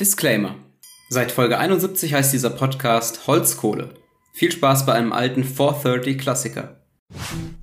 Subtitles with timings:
[0.00, 0.54] Disclaimer.
[1.10, 3.90] Seit Folge 71 heißt dieser Podcast Holzkohle.
[4.32, 6.80] Viel Spaß bei einem alten 430 Klassiker.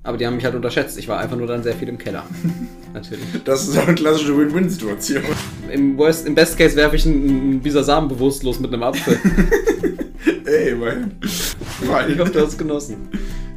[0.04, 0.98] Aber die haben mich halt unterschätzt.
[0.98, 2.22] Ich war einfach nur dann sehr viel im Keller.
[2.94, 3.24] Natürlich.
[3.44, 5.24] Das ist auch eine klassische Win-Win-Situation.
[5.72, 9.18] Im, Worst, Im Best Case werfe ich einen, einen Bisasam bewusstlos mit einem Apfel.
[10.46, 11.16] Ey, immerhin.
[11.22, 13.08] ich hoffe, du hast genossen.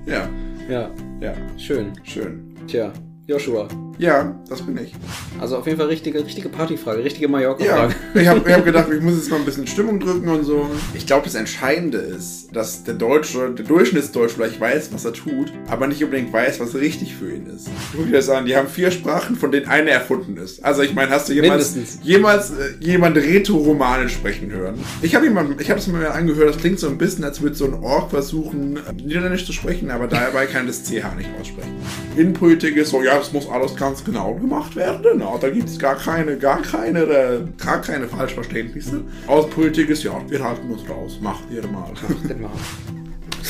[0.07, 0.27] Ja,
[0.67, 0.89] Ja,
[1.19, 1.93] ja, schön.
[2.03, 2.55] schön.
[2.65, 2.91] Tja,
[3.31, 3.67] Joshua.
[3.97, 4.93] Ja, das bin ich.
[5.39, 7.93] Also auf jeden Fall richtige, richtige Partyfrage, richtige Ja, Mallorca-Frage.
[8.15, 10.67] ich habe ich hab gedacht, ich muss jetzt mal ein bisschen Stimmung drücken und so.
[10.95, 15.53] Ich glaube, das Entscheidende ist, dass der Deutsche, der Durchschnittsdeutsche vielleicht weiß, was er tut,
[15.69, 17.69] aber nicht unbedingt weiß, was richtig für ihn ist.
[17.95, 20.65] Guck dir das an, die haben vier Sprachen, von denen eine erfunden ist.
[20.65, 21.99] Also ich meine, hast du jemals, Mindestens.
[22.03, 24.79] jemals äh, jemand Rätoromanisch sprechen hören?
[25.03, 27.41] Ich habe jemand, ich habe es mir mal angehört, das klingt so ein bisschen, als
[27.41, 31.29] würde so ein Ork versuchen, äh, Niederländisch zu sprechen, aber dabei kann das CH nicht
[31.39, 31.75] aussprechen.
[32.17, 35.19] Innenpolitik ist so, ja, das muss alles ganz genau gemacht werden.
[35.19, 39.03] Na, da gibt es gar keine, gar keine, äh, gar keine Falschverständnisse.
[39.27, 41.19] Außenpolitik ist, ja, wir halten uns raus.
[41.21, 41.91] Macht ihr mal.
[42.39, 42.49] Mal.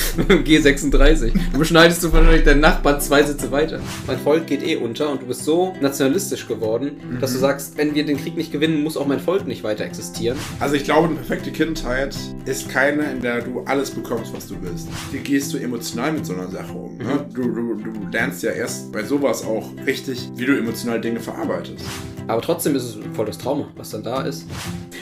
[0.18, 1.32] G36.
[1.54, 3.80] Du beschneidest du wahrscheinlich deinen Nachbarn zwei Sitze weiter.
[4.08, 7.96] Mein Volk geht eh unter und du bist so nationalistisch geworden, dass du sagst, wenn
[7.96, 10.38] wir den Krieg nicht gewinnen, muss auch mein Volk nicht weiter existieren.
[10.60, 14.56] Also ich glaube, eine perfekte Kindheit ist keine, in der du alles bekommst, was du
[14.62, 14.88] willst.
[15.12, 16.98] Wie gehst du emotional mit so einer Sache um?
[16.98, 17.26] Ne?
[17.34, 21.84] Du, du, du lernst ja erst bei sowas auch richtig, wie du emotional Dinge verarbeitest.
[22.28, 24.46] Aber trotzdem ist es voll das Trauma, was dann da ist.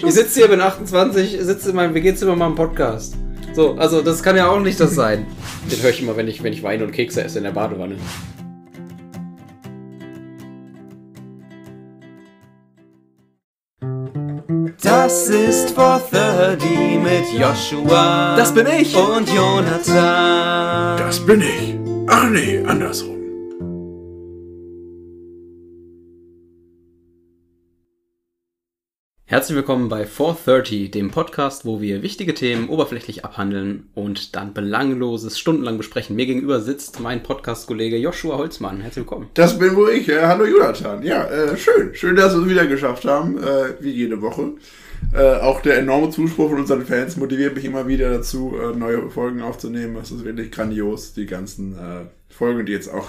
[0.06, 3.16] Ich sitze hier, bin 28, sitze in meinem WG-Zimmer mal im Podcast.
[3.54, 5.26] So, also das kann ja auch nicht das sein.
[5.72, 7.96] Den höre ich immer, wenn ich, wenn ich Wein und Kekse esse in der Badewanne.
[14.82, 18.36] Das ist 430 mit Joshua.
[18.38, 18.96] Das bin ich.
[18.96, 20.98] Und Jonathan.
[20.98, 21.76] Das bin ich.
[22.08, 23.19] Ach nee, andersrum.
[29.30, 35.38] Herzlich willkommen bei 430, dem Podcast, wo wir wichtige Themen oberflächlich abhandeln und dann Belangloses
[35.38, 36.16] stundenlang besprechen.
[36.16, 38.82] Mir gegenüber sitzt mein Podcast-Kollege Joshua Holzmann.
[38.82, 39.30] Herzlich willkommen.
[39.36, 40.10] Das bin wohl ich.
[40.10, 41.04] Hallo Jonathan.
[41.04, 41.94] Ja, äh, schön.
[41.94, 44.54] Schön, dass wir es wieder geschafft haben, äh, wie jede Woche.
[45.14, 49.12] Äh, auch der enorme Zuspruch von unseren Fans motiviert mich immer wieder dazu, äh, neue
[49.12, 49.94] Folgen aufzunehmen.
[49.94, 53.08] Das ist wirklich grandios, die ganzen äh, Folgen, die jetzt auch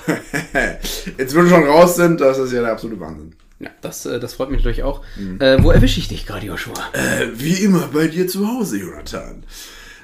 [1.16, 2.20] jetzt schon raus sind.
[2.20, 3.32] Das ist ja der absolute Wahnsinn.
[3.60, 5.02] Ja, das, äh, das freut mich natürlich auch.
[5.38, 6.74] Äh, wo erwische ich dich gerade, Joshua?
[6.92, 9.44] Äh, wie immer bei dir zu Hause, Jonathan.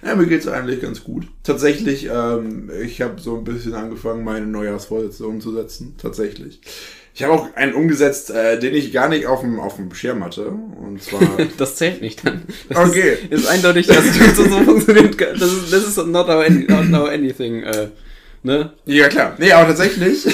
[0.04, 1.26] Ja, mir geht's eigentlich ganz gut.
[1.42, 5.94] Tatsächlich, ähm, ich habe so ein bisschen angefangen, meine Neujahrsvorsätze umzusetzen.
[6.00, 6.60] Tatsächlich.
[7.14, 10.22] Ich habe auch einen umgesetzt, äh, den ich gar nicht auf dem, auf dem Schirm
[10.22, 10.48] hatte.
[10.48, 11.22] Und zwar.
[11.56, 12.42] Das zählt nicht dann.
[12.68, 13.16] Das Okay.
[13.30, 15.18] Ist, ist eindeutig, dass das so funktioniert.
[15.18, 17.62] Das ist, das ist not how, any, not how anything.
[17.62, 17.88] Äh,
[18.42, 18.74] ne?
[18.84, 19.34] ja, klar.
[19.38, 20.26] Nee, aber tatsächlich.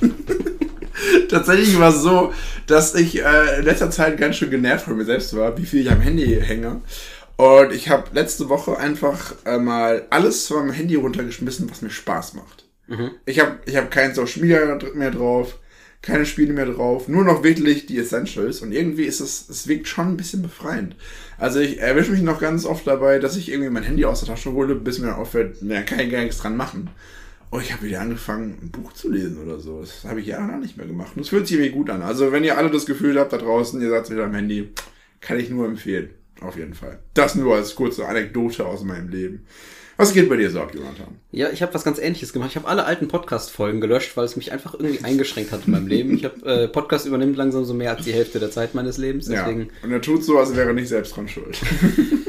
[1.34, 2.32] tatsächlich war es so,
[2.66, 5.82] dass ich äh, in letzter Zeit ganz schön genervt von mir selbst war, wie viel
[5.82, 6.80] ich am Handy hänge.
[7.36, 11.90] Und ich habe letzte Woche einfach äh, mal alles von meinem Handy runtergeschmissen, was mir
[11.90, 12.64] Spaß macht.
[13.26, 15.58] Ich habe ich hab kein Social Media mehr drauf,
[16.00, 18.60] keine Spiele mehr drauf, nur noch wirklich die Essentials.
[18.60, 20.94] Und irgendwie ist es, es wirkt schon ein bisschen befreiend.
[21.38, 24.28] Also ich erwische mich noch ganz oft dabei, dass ich irgendwie mein Handy aus der
[24.28, 26.90] Tasche hole, bis mir auffällt, na, kann ich gar nichts dran machen.
[27.54, 29.80] Oh, ich habe wieder angefangen, ein Buch zu lesen oder so.
[29.80, 31.12] Das habe ich jahrelang nicht mehr gemacht.
[31.14, 32.02] Und es fühlt sich irgendwie gut an.
[32.02, 34.70] Also, wenn ihr alle das Gefühl habt da draußen, ihr seid wieder am Handy,
[35.20, 36.10] kann ich nur empfehlen.
[36.40, 36.98] Auf jeden Fall.
[37.14, 39.46] Das nur als kurze Anekdote aus meinem Leben.
[39.96, 41.20] Was geht bei dir so ab, Jonathan?
[41.30, 42.50] Ja, ich habe was ganz ähnliches gemacht.
[42.50, 45.86] Ich habe alle alten Podcast-Folgen gelöscht, weil es mich einfach irgendwie eingeschränkt hat in meinem
[45.86, 46.16] Leben.
[46.16, 49.26] Ich habe äh, Podcast übernimmt langsam so mehr als die Hälfte der Zeit meines Lebens.
[49.26, 49.66] Deswegen, Ja.
[49.84, 51.56] Und er tut so, als wäre er nicht selbst dran schuld.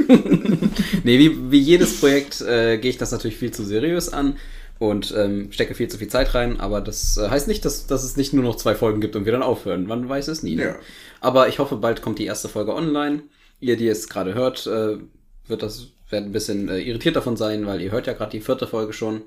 [1.03, 4.35] nee, wie, wie jedes Projekt äh, gehe ich das natürlich viel zu seriös an
[4.79, 6.59] und ähm, stecke viel zu viel Zeit rein.
[6.59, 9.25] Aber das äh, heißt nicht, dass, dass es nicht nur noch zwei Folgen gibt und
[9.25, 9.87] wir dann aufhören.
[9.87, 10.55] Man weiß es nie.
[10.55, 10.63] Ne?
[10.63, 10.75] Ja.
[11.21, 13.23] Aber ich hoffe, bald kommt die erste Folge online.
[13.59, 14.97] Ihr, die es gerade hört, äh,
[15.47, 18.41] wird das werdet ein bisschen äh, irritiert davon sein, weil ihr hört ja gerade die
[18.41, 19.23] vierte Folge schon.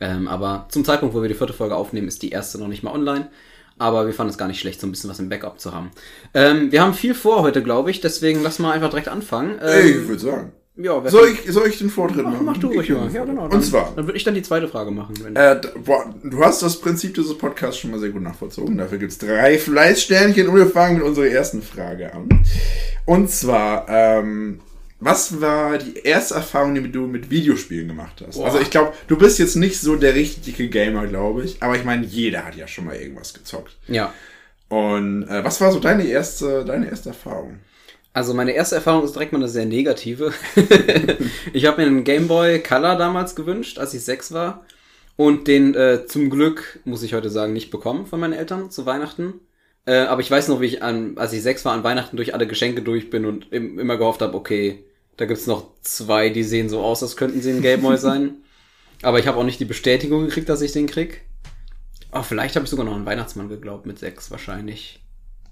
[0.00, 2.82] Ähm, aber zum Zeitpunkt, wo wir die vierte Folge aufnehmen, ist die erste noch nicht
[2.82, 3.30] mal online.
[3.78, 5.90] Aber wir fanden es gar nicht schlecht, so ein bisschen was im Backup zu haben.
[6.34, 9.58] Ähm, wir haben viel vor heute, glaube ich, deswegen lass mal einfach direkt anfangen.
[9.60, 10.52] Ey, Ähm, ich würde sagen.
[10.80, 12.44] Ja, Soll ich, soll ich den Vortritt mach, machen?
[12.44, 13.10] mach du ruhig mal.
[13.12, 13.46] Ja, genau.
[13.48, 15.14] Und zwar, Dann würde ich dann die zweite Frage machen.
[15.22, 18.78] Wenn Äh, boah, du hast das Prinzip dieses Podcasts schon mal sehr gut nachvollzogen.
[18.78, 22.28] Dafür gibt's drei Fleißsternchen und wir fangen mit unserer ersten Frage an.
[23.04, 24.60] Und zwar, ähm,
[25.00, 28.36] was war die erste Erfahrung, die du mit Videospielen gemacht hast?
[28.36, 28.46] Boah.
[28.46, 31.62] Also ich glaube, du bist jetzt nicht so der richtige Gamer, glaube ich.
[31.62, 33.76] Aber ich meine, jeder hat ja schon mal irgendwas gezockt.
[33.86, 34.12] ja.
[34.70, 37.60] Und äh, was war so deine erste, deine erste Erfahrung?
[38.12, 40.32] Also meine erste Erfahrung ist direkt mal eine sehr negative.
[41.52, 44.64] ich habe mir einen Game Boy Color damals gewünscht, als ich sechs war.
[45.16, 48.86] Und den äh, zum Glück, muss ich heute sagen, nicht bekommen von meinen Eltern zu
[48.86, 49.34] Weihnachten.
[49.84, 52.34] Äh, aber ich weiß noch, wie ich an, als ich sechs war, an Weihnachten durch
[52.34, 54.84] alle Geschenke durch bin und im, immer gehofft habe, okay,
[55.16, 58.36] da gibt's noch zwei, die sehen so aus, als könnten sie ein Gameboy sein.
[59.02, 61.22] Aber ich habe auch nicht die Bestätigung gekriegt, dass ich den krieg.
[62.12, 65.00] Oh, vielleicht habe ich sogar noch an Weihnachtsmann geglaubt mit sechs wahrscheinlich.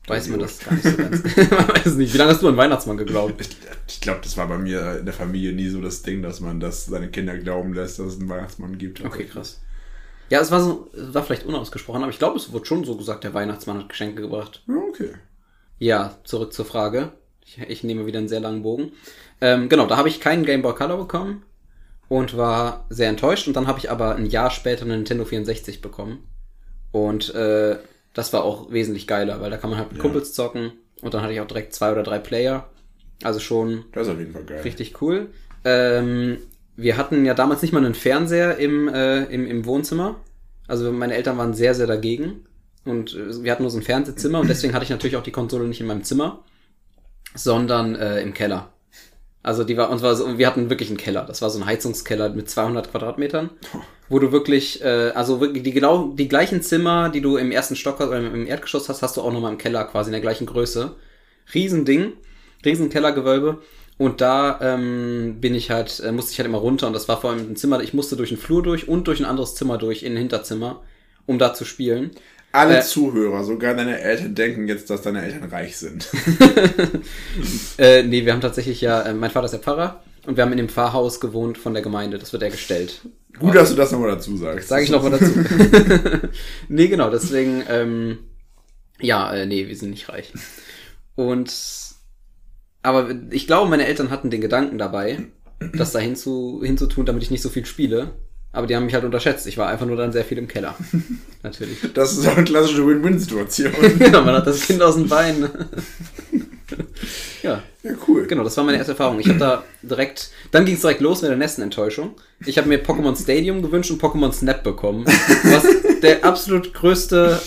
[0.07, 1.25] Weiß man das gar nicht so ganz.
[1.51, 2.15] man weiß es nicht.
[2.15, 3.41] Wie lange hast du an Weihnachtsmann geglaubt?
[3.41, 3.57] Ich,
[3.89, 6.61] ich glaube, das war bei mir in der Familie nie so das Ding, dass man
[6.61, 9.05] das seine Kinder glauben lässt, dass es einen Weihnachtsmann gibt.
[9.05, 9.61] Okay, krass.
[10.29, 12.97] Ja, es war so, es war vielleicht unausgesprochen, aber ich glaube, es wurde schon so
[12.97, 14.63] gesagt, der Weihnachtsmann hat Geschenke gebracht.
[14.69, 15.15] Okay.
[15.79, 17.13] Ja, zurück zur Frage.
[17.45, 18.93] Ich, ich nehme wieder einen sehr langen Bogen.
[19.41, 21.45] Ähm, genau, da habe ich keinen Game Boy Color bekommen
[22.09, 23.47] und war sehr enttäuscht.
[23.47, 26.27] Und dann habe ich aber ein Jahr später eine Nintendo 64 bekommen.
[26.91, 27.79] Und äh,
[28.17, 30.03] das war auch wesentlich geiler, weil da kann man halt mit Ja.
[30.03, 30.73] Kumpels zocken.
[31.03, 32.69] Und dann hatte ich auch direkt zwei oder drei Player.
[33.23, 34.63] Also schon Das ist auf jeden Fall geil.
[34.63, 35.29] richtig cool.
[35.65, 36.39] Ähm,
[36.77, 40.17] wir hatten ja damals nicht mal einen Fernseher im, äh, im, im Wohnzimmer.
[40.67, 42.47] Also meine Eltern waren sehr, sehr dagegen.
[42.85, 45.33] Und äh, wir hatten nur so ein Fernsehzimmer und deswegen hatte ich natürlich auch die
[45.33, 46.43] Konsole nicht in meinem Zimmer,
[47.35, 48.73] sondern äh, im Keller.
[49.47, 51.25] Also die war, und war so, wir hatten wirklich einen Keller.
[51.25, 53.51] Das war so ein Heizungskeller mit 200 Quadratmetern,
[54.09, 57.77] wo du wirklich, äh, also wirklich die genau die gleichen Zimmer, die du im ersten
[57.77, 60.47] Stock oder im Erdgeschoss hast, hast du auch nochmal im Keller quasi in der gleichen
[60.47, 60.97] Größe.
[61.55, 62.15] Riesending,
[62.65, 63.59] riesen Kellergewölbe.
[63.99, 67.21] Und da ähm, bin ich halt, äh, musste ich halt immer runter und das war
[67.21, 69.79] vor allem ein Zimmer, ich musste durch den Flur durch und durch ein anderes Zimmer
[69.79, 70.83] durch, in ein Hinterzimmer,
[71.25, 72.11] um da zu spielen.
[72.53, 76.09] Alle Äh, Zuhörer, sogar deine Eltern, denken jetzt, dass deine Eltern reich sind.
[77.79, 80.53] Äh, nee, wir haben tatsächlich ja, äh, mein Vater ist ja Pfarrer und wir haben
[80.53, 83.03] in dem Pfarrhaus gewohnt von der Gemeinde, das wird er gestellt.
[83.39, 84.69] Gut, dass du das nochmal dazu sagst.
[84.69, 85.31] Sage ich noch mal dazu.
[86.69, 88.19] nee, genau, deswegen, ähm,
[88.99, 90.33] ja, äh, nee, wir sind nicht reich.
[91.17, 91.53] Und,
[92.83, 95.19] aber ich glaube, meine Eltern hatten den Gedanken dabei,
[95.75, 98.15] das da hinzu, hinzutun, damit ich nicht so viel spiele.
[98.57, 99.47] Aber die haben mich halt unterschätzt.
[99.47, 100.75] Ich war einfach nur dann sehr viel im Keller.
[101.43, 101.77] Natürlich.
[101.93, 103.71] Das ist auch eine klassische Win-Win-Situation.
[104.01, 105.47] ja, man hat das Kind aus dem Bein.
[107.43, 107.63] ja.
[107.83, 108.27] ja, cool.
[108.27, 109.21] Genau, das war meine erste Erfahrung.
[109.21, 112.15] Ich habe da direkt, dann ging es direkt los mit der nächsten Enttäuschung.
[112.47, 117.39] Ich habe mir Pokémon Stadium gewünscht und Pokémon Snap bekommen, was der absolut größte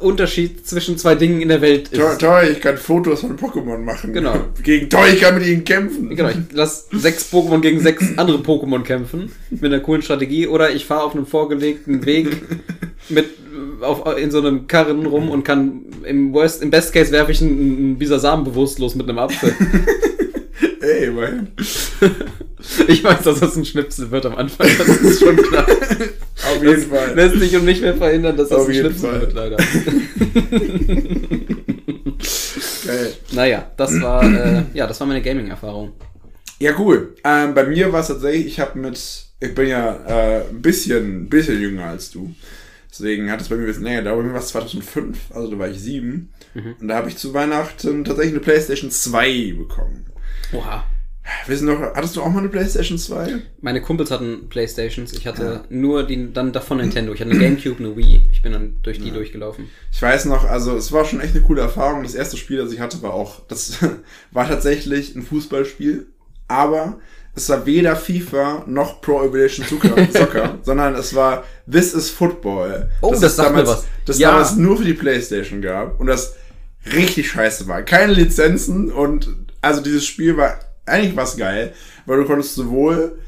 [0.00, 2.20] Unterschied zwischen zwei Dingen in der Welt ist.
[2.20, 4.12] toll, ich kann Fotos von Pokémon machen.
[4.12, 4.34] Genau.
[4.62, 6.14] Gegen toll, ich kann mit ihnen kämpfen.
[6.14, 10.70] Genau, ich lasse sechs Pokémon gegen sechs andere Pokémon kämpfen mit einer coolen Strategie oder
[10.70, 12.28] ich fahre auf einem vorgelegten Weg
[13.08, 13.26] mit
[13.80, 17.40] auf, in so einem Karren rum und kann im Worst, im Best Case werfe ich
[17.40, 19.54] einen, einen Bisasam bewusstlos mit einem Apfel.
[20.88, 21.48] Ey, mein.
[22.88, 25.64] Ich weiß, dass das ein Schnipsel wird am Anfang, das ist schon klar.
[25.68, 27.14] Auf jeden Fall.
[27.14, 29.20] Lässt sich und nicht mehr verhindern, dass das Auf ein Schnipsel Fall.
[29.20, 29.56] wird, leider.
[32.84, 33.12] Geil.
[33.30, 35.92] naja, das war, äh, ja, das war meine Gaming-Erfahrung.
[36.58, 37.14] Ja, cool.
[37.22, 38.98] Ähm, bei mir war es tatsächlich, ich habe mit,
[39.38, 42.34] ich bin ja äh, ein bisschen, bisschen jünger als du.
[42.90, 44.18] Deswegen hat es bei mir ein bisschen länger gedauert.
[44.18, 46.32] Bei mir war es 2005, also da war ich sieben.
[46.80, 50.06] Und da habe ich zu Weihnachten tatsächlich eine Playstation 2 bekommen.
[50.52, 50.84] Oha.
[51.46, 53.34] Wissen noch, hattest du auch mal eine Playstation 2?
[53.60, 57.12] Meine Kumpels hatten Playstations, ich hatte nur die, dann davon Nintendo.
[57.12, 58.22] Ich hatte eine Gamecube, eine Wii.
[58.32, 59.68] Ich bin dann durch die durchgelaufen.
[59.92, 62.02] Ich weiß noch, also es war schon echt eine coole Erfahrung.
[62.02, 63.78] Das erste Spiel, das ich hatte, war auch, das
[64.30, 66.06] war tatsächlich ein Fußballspiel,
[66.48, 66.98] aber
[67.34, 69.66] es war weder FIFA noch Pro Evolution
[70.10, 72.90] Soccer, sondern es war This is Football.
[73.02, 73.86] Oh, das es sagt mir damals, was.
[74.06, 74.30] Das Ja.
[74.30, 76.36] damals nur für die Playstation gab und das
[76.94, 77.82] richtig scheiße war.
[77.82, 79.28] Keine Lizenzen und
[79.60, 81.74] also dieses Spiel war eigentlich was geil,
[82.06, 83.18] weil du konntest sowohl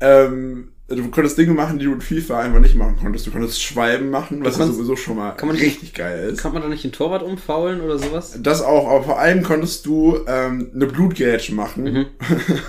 [0.00, 3.26] ähm, du konntest Dinge machen, die du in FIFA einfach nicht machen konntest.
[3.26, 6.40] Du konntest Schwalben machen, was ja sowieso schon mal man- richtig geil ist.
[6.40, 8.38] Kann man da nicht den Torwart umfaulen oder sowas?
[8.42, 11.84] Das auch, aber vor allem konntest du ähm, eine Blutgrätsche machen.
[11.84, 12.06] Mhm.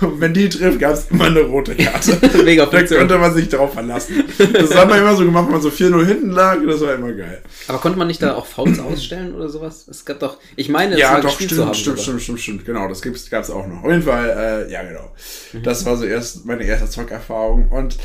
[0.06, 2.18] Und wenn die trifft, gab es immer eine rote Karte.
[2.44, 4.24] Mega da konnte man sich darauf verlassen.
[4.52, 7.12] Das hat man immer so gemacht, wenn man so 4-0 hinten lag, das war immer
[7.12, 7.42] geil.
[7.68, 9.86] Aber konnte man nicht da auch Fouls ausstellen oder sowas?
[9.88, 11.74] Es gab doch, ich meine, es Ja, mal doch, gespielt stimmt, zu haben.
[11.74, 13.82] stimmt, stimmt, stimmt, stimmt, genau, das gibt's, gab's auch noch.
[13.82, 15.10] Auf jeden Fall, äh, ja, genau.
[15.52, 15.62] Mhm.
[15.62, 17.96] Das war so erst meine erste Zockerfahrung und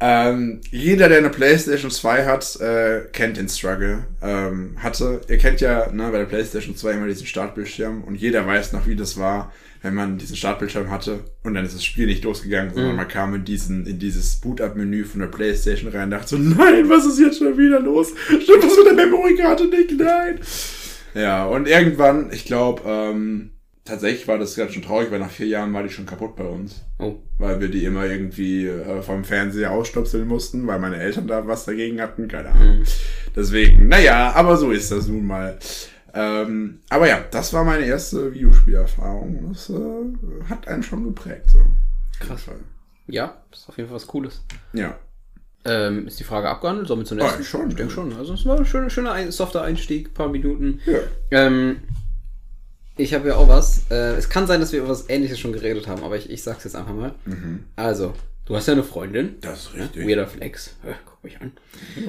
[0.00, 4.04] ähm, jeder, der eine Playstation 2 hat, äh, kennt den Struggle.
[4.22, 8.46] Ähm, hatte, ihr kennt ja ne, bei der Playstation 2 immer diesen Startbildschirm und jeder
[8.46, 9.52] weiß noch, wie das war,
[9.82, 12.74] wenn man diesen Startbildschirm hatte und dann ist das Spiel nicht losgegangen, Mhm.
[12.74, 16.38] sondern man kam in diesen, in dieses Boot-Up-Menü von der Playstation rein und dachte so,
[16.38, 18.12] nein, was ist jetzt schon wieder los?
[18.26, 19.92] Stimmt was mit der Memory-Karte nicht?
[19.98, 20.40] Nein!
[21.14, 23.50] Ja, und irgendwann, ich glaube, ähm,
[23.90, 26.44] tatsächlich war das ganz schön traurig, weil nach vier Jahren war die schon kaputt bei
[26.44, 26.82] uns.
[26.98, 27.16] Oh.
[27.38, 31.64] Weil wir die immer irgendwie äh, vom Fernseher ausstöpseln mussten, weil meine Eltern da was
[31.64, 32.84] dagegen hatten, keine Ahnung.
[33.36, 35.58] Deswegen, naja, aber so ist das nun mal.
[36.14, 39.52] Ähm, aber ja, das war meine erste Videospielerfahrung.
[39.52, 41.50] Das äh, hat einen schon geprägt.
[41.50, 41.58] So.
[42.20, 42.46] Krass.
[43.06, 44.42] Ja, ist auf jeden Fall was Cooles.
[44.72, 44.98] Ja.
[45.64, 46.88] Ähm, ist die Frage abgehandelt?
[46.88, 47.42] Sollen wir zum nächsten?
[47.42, 47.68] Ah, schon.
[47.68, 48.16] Ich denke schon.
[48.16, 50.80] Also es war ein schöner, schöner ein, softer Einstieg, paar Minuten.
[50.86, 51.00] Ja.
[51.30, 51.82] Ähm,
[53.00, 53.82] ich habe ja auch was.
[53.90, 56.42] Äh, es kann sein, dass wir über was ähnliches schon geredet haben, aber ich, ich
[56.42, 57.14] sag's jetzt einfach mal.
[57.76, 58.12] Also,
[58.46, 59.36] du hast ja eine Freundin.
[59.40, 60.06] Das ist richtig.
[60.06, 60.76] weirder Flex.
[60.86, 61.52] Ja, guck mich an.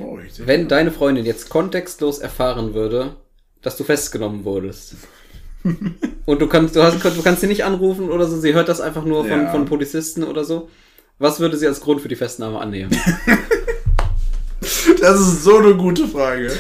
[0.02, 0.48] Oh, richtig.
[0.48, 3.16] Wenn deine Freundin jetzt kontextlos erfahren würde,
[3.62, 4.96] dass du festgenommen wurdest.
[6.26, 8.82] und du kannst, du hast, du kannst sie nicht anrufen oder so, sie hört das
[8.82, 9.52] einfach nur von, Ja.
[9.52, 10.70] von Polizisten oder so.
[11.20, 12.92] Was würde sie als Grund für die Festnahme annehmen?
[15.00, 16.52] Das ist so eine gute Frage.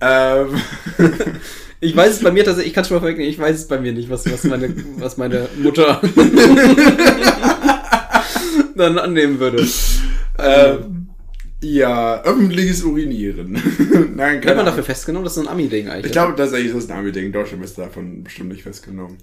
[0.00, 0.60] Ähm,
[1.84, 3.78] Ich weiß es bei mir tatsächlich, ich kann schon mal vorwegnehmen, ich weiß es bei
[3.78, 6.00] mir nicht, was, was, meine, was meine Mutter
[8.74, 9.66] dann annehmen würde.
[10.38, 11.08] ähm,
[11.62, 13.52] ja, öffentliches Urinieren.
[14.16, 15.24] Nein, keine Wird man dafür festgenommen?
[15.24, 16.06] Das ist so ein Ami-Ding eigentlich.
[16.06, 17.32] Ich glaube tatsächlich, das ist ein Ami-Ding.
[17.32, 19.18] Deutschland ist davon bestimmt nicht festgenommen.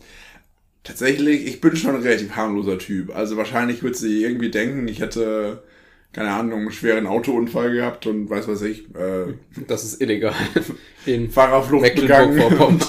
[0.84, 3.16] Tatsächlich, ich bin schon ein relativ harmloser Typ.
[3.16, 5.64] Also wahrscheinlich wird sie irgendwie denken, ich hätte,
[6.14, 9.34] keine Ahnung, einen schweren Autounfall gehabt und weiß was ich, äh,
[9.68, 10.36] Das ist illegal.
[11.06, 12.40] In Fahrerflucht begangen.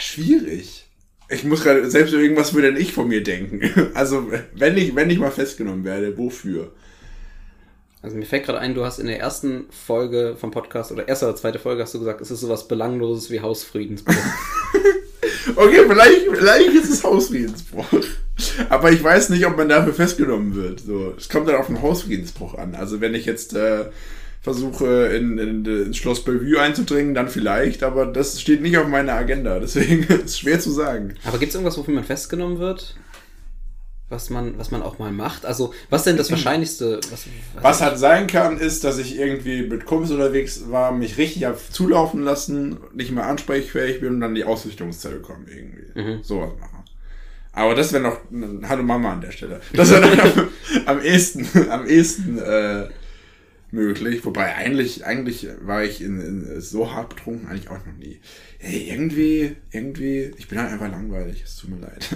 [0.00, 0.86] Schwierig.
[1.30, 3.90] Ich muss gerade, selbst irgendwas würde denn ich von mir denken.
[3.94, 6.72] Also, wenn ich, wenn ich mal festgenommen werde, wofür?
[8.00, 11.26] Also mir fällt gerade ein, du hast in der ersten Folge vom Podcast oder erste
[11.26, 14.14] oder zweite Folge hast du gesagt, es ist sowas Belangloses wie Hausfriedensbruch.
[15.56, 17.86] Okay, vielleicht, vielleicht ist es Hausfriedensbruch.
[18.68, 20.80] Aber ich weiß nicht, ob man dafür festgenommen wird.
[20.80, 22.74] So, es kommt dann auf den Hausfriedensbruch an.
[22.74, 23.86] Also wenn ich jetzt äh,
[24.40, 29.14] versuche, in, in, ins Schloss Bellevue einzudringen, dann vielleicht, aber das steht nicht auf meiner
[29.14, 29.58] Agenda.
[29.60, 31.14] Deswegen ist es schwer zu sagen.
[31.24, 32.96] Aber gibt es irgendwas, wofür man festgenommen wird?
[34.10, 35.44] Was man, was man auch mal macht?
[35.44, 37.00] Also, was denn das Wahrscheinlichste?
[37.10, 37.26] Was,
[37.60, 41.58] Was halt sein kann, ist, dass ich irgendwie mit Kumpels unterwegs war, mich richtig hab
[41.72, 46.22] zulaufen lassen, nicht mehr ansprechfähig bin und dann die Ausrichtungszelle kommen irgendwie.
[46.22, 46.77] Sowas machen.
[47.52, 48.18] Aber das wäre noch,
[48.68, 49.60] hallo Mama an der Stelle.
[49.72, 50.48] Das wäre am,
[50.86, 52.88] am ehesten, am ehesten äh,
[53.70, 54.24] möglich.
[54.24, 58.20] Wobei eigentlich, eigentlich war ich in, in, so hart betrunken eigentlich auch noch nie.
[58.58, 61.42] Hey, irgendwie, irgendwie, ich bin halt einfach langweilig.
[61.44, 62.08] Es tut mir leid.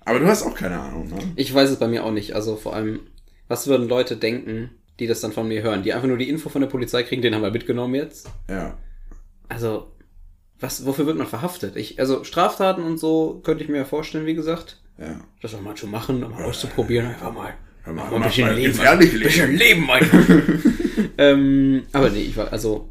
[0.00, 1.18] Aber du hast auch keine Ahnung, ne?
[1.34, 2.34] Ich weiß es bei mir auch nicht.
[2.34, 3.00] Also vor allem,
[3.48, 4.70] was würden Leute denken,
[5.00, 5.82] die das dann von mir hören?
[5.82, 8.30] Die einfach nur die Info von der Polizei kriegen, den haben wir mitgenommen jetzt.
[8.48, 8.78] Ja.
[9.48, 9.92] Also,
[10.60, 11.76] was, wofür wird man verhaftet?
[11.76, 14.80] Ich, also Straftaten und so könnte ich mir ja vorstellen, wie gesagt.
[14.98, 15.20] Ja.
[15.42, 17.52] Das auch mal zu machen, mal auszuprobieren, einfach mal.
[17.82, 18.72] Hör mal, Mal ein bisschen mal Leben.
[18.72, 20.28] gefährlich Ein bisschen Leben, einfach.
[21.18, 22.88] ähm, aber nee, ich war, also,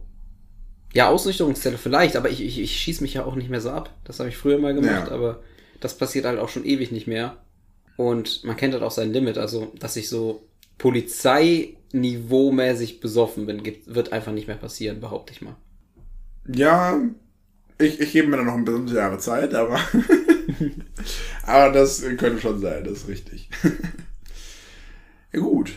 [0.94, 3.90] ja, Ausrichtungszelle vielleicht, aber ich, ich, ich schieße mich ja auch nicht mehr so ab.
[4.06, 5.12] Das habe ich früher mal gemacht, Ja.
[5.14, 5.42] aber
[5.82, 7.38] das passiert halt auch schon ewig nicht mehr.
[7.98, 10.44] Und man kennt halt auch sein Limit, also, dass ich so
[10.78, 15.56] Polizeiniveau-mäßig besoffen bin, gibt, wird einfach nicht mehr passieren, behaupte ich mal.
[16.48, 17.00] Ja,
[17.80, 19.80] ich, ich gebe mir da noch ein bisschen Jahre Zeit, aber.
[21.44, 23.50] aber das könnte schon sein, das ist richtig.
[25.34, 25.74] ja, gut.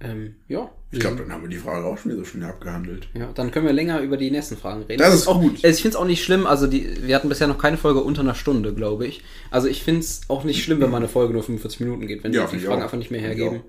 [0.00, 0.70] Ähm, ja.
[0.90, 3.08] Ich glaube, dann haben wir die Frage auch schon wieder so schnell abgehandelt.
[3.14, 4.98] Ja, dann können wir länger über die nächsten Fragen reden.
[5.00, 5.56] Das ist auch, gut.
[5.56, 8.00] Also ich finde es auch nicht schlimm, also die, wir hatten bisher noch keine Folge
[8.00, 9.24] unter einer Stunde, glaube ich.
[9.50, 12.22] Also ich finde es auch nicht schlimm, wenn mal eine Folge nur 45 Minuten geht,
[12.22, 12.84] wenn Ja, die, Fragen auch.
[12.84, 13.62] einfach nicht mehr hergeben.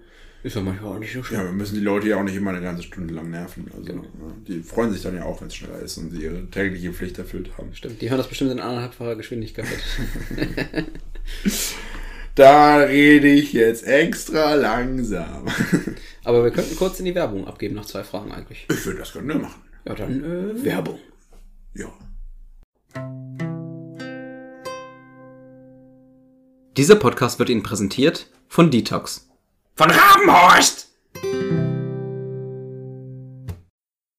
[0.46, 1.40] Ist ja manchmal auch nicht so schlimm.
[1.40, 3.66] Ja, wir müssen die Leute ja auch nicht immer eine ganze Stunde lang nerven.
[3.72, 4.04] Also, Genau.
[4.04, 6.94] ja, die freuen sich dann ja auch, wenn es schneller ist und sie ihre tägliche
[6.94, 7.74] Pflicht erfüllt haben.
[7.74, 9.66] Stimmt, die hören das bestimmt in anderthalbfacher Geschwindigkeit.
[12.36, 15.46] Da rede ich jetzt extra langsam.
[16.26, 18.68] Aber wir könnten kurz in die Werbung abgeben nach zwei Fragen eigentlich.
[18.70, 19.62] Ich würde das gerne machen.
[19.88, 21.00] Ja, dann äh, Werbung.
[21.74, 21.88] Ja.
[26.76, 29.30] Dieser Podcast wird Ihnen präsentiert von Detox.
[29.78, 30.88] Von Rabenhorst!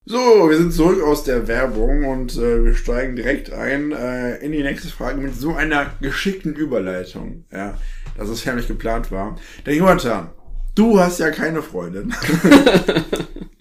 [0.05, 4.51] So, wir sind zurück aus der Werbung und äh, wir steigen direkt ein äh, in
[4.51, 7.45] die nächste Frage mit so einer geschickten Überleitung.
[7.51, 7.75] Ja,
[8.15, 9.35] dass es förmlich geplant war.
[9.65, 10.29] Denn Jonathan,
[10.75, 12.13] du hast ja keine Freundin.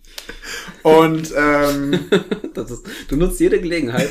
[0.86, 1.98] und ähm,
[2.54, 4.08] ist, du nutzt jede Gelegenheit,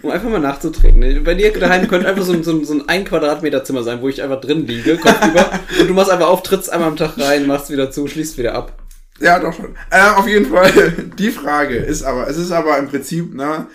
[0.00, 1.22] um einfach mal nachzutrinken.
[1.22, 4.00] Bei dir daheim könnte einfach so ein, so ein, so ein ein Quadratmeter Zimmer sein,
[4.00, 7.18] wo ich einfach drin liege, kopfüber, und du machst einfach auf, trittst einmal am Tag
[7.18, 8.72] rein, machst wieder zu, schließt wieder ab.
[9.20, 9.76] ja, doch schon.
[9.90, 10.72] Äh, auf jeden Fall,
[11.18, 13.66] die Frage ist aber, es ist aber im Prinzip, ne,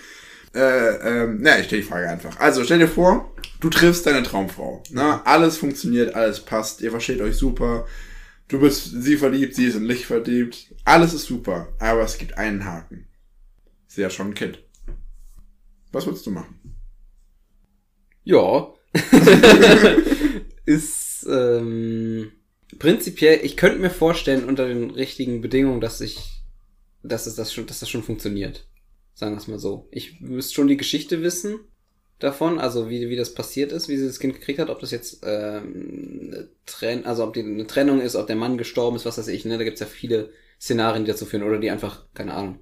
[0.56, 2.40] äh, ähm, na, ich stelle die Frage einfach.
[2.40, 4.82] Also, stell dir vor, du triffst deine Traumfrau.
[4.90, 5.22] Ne?
[5.24, 7.86] Alles funktioniert, alles passt, ihr versteht euch super.
[8.50, 10.74] Du bist sie verliebt, sie ist in dich verliebt.
[10.84, 13.08] Alles ist super, aber es gibt einen Haken.
[13.88, 14.60] Sie hat schon ein Kind.
[15.92, 16.60] Was würdest du machen?
[18.24, 18.74] Ja.
[20.66, 22.32] ist ähm,
[22.80, 26.42] prinzipiell, ich könnte mir vorstellen, unter den richtigen Bedingungen, dass ich,
[27.04, 28.68] dass es das schon, dass das schon funktioniert.
[29.14, 29.88] Sagen wir es mal so.
[29.92, 31.60] Ich müsste schon die Geschichte wissen.
[32.20, 34.92] Davon, also wie, wie das passiert ist, wie sie das Kind gekriegt hat, ob das
[34.92, 39.06] jetzt ähm, eine Trenn also ob die eine Trennung ist, ob der Mann gestorben ist,
[39.06, 39.58] was weiß ich, ne?
[39.58, 42.60] Da gibt's ja viele Szenarien, die dazu führen, oder die einfach, keine Ahnung,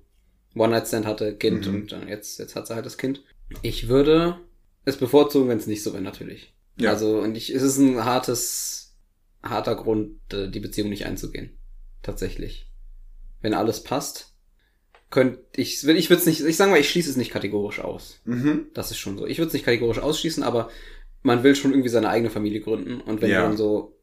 [0.55, 1.75] One-Night-Stand hatte, Kind Mhm.
[1.75, 3.23] und dann jetzt, jetzt hat sie halt das Kind.
[3.63, 4.39] Ich würde
[4.85, 6.53] es bevorzugen, wenn es nicht so wäre, natürlich.
[6.77, 6.91] Ja.
[6.91, 8.95] Also, und ich, es ist ein hartes,
[9.41, 11.57] harter Grund, äh, die Beziehung nicht einzugehen.
[12.03, 12.69] Tatsächlich.
[13.41, 14.33] Wenn alles passt,
[15.09, 18.19] könnte ich, ich würde es nicht, ich sage mal, ich schließe es nicht kategorisch aus.
[18.25, 18.67] Mhm.
[18.73, 19.25] Das ist schon so.
[19.25, 20.69] Ich würde es nicht kategorisch ausschließen, aber
[21.23, 23.01] man will schon irgendwie seine eigene Familie gründen.
[23.01, 23.41] Und wenn Ja.
[23.41, 23.95] du dann so,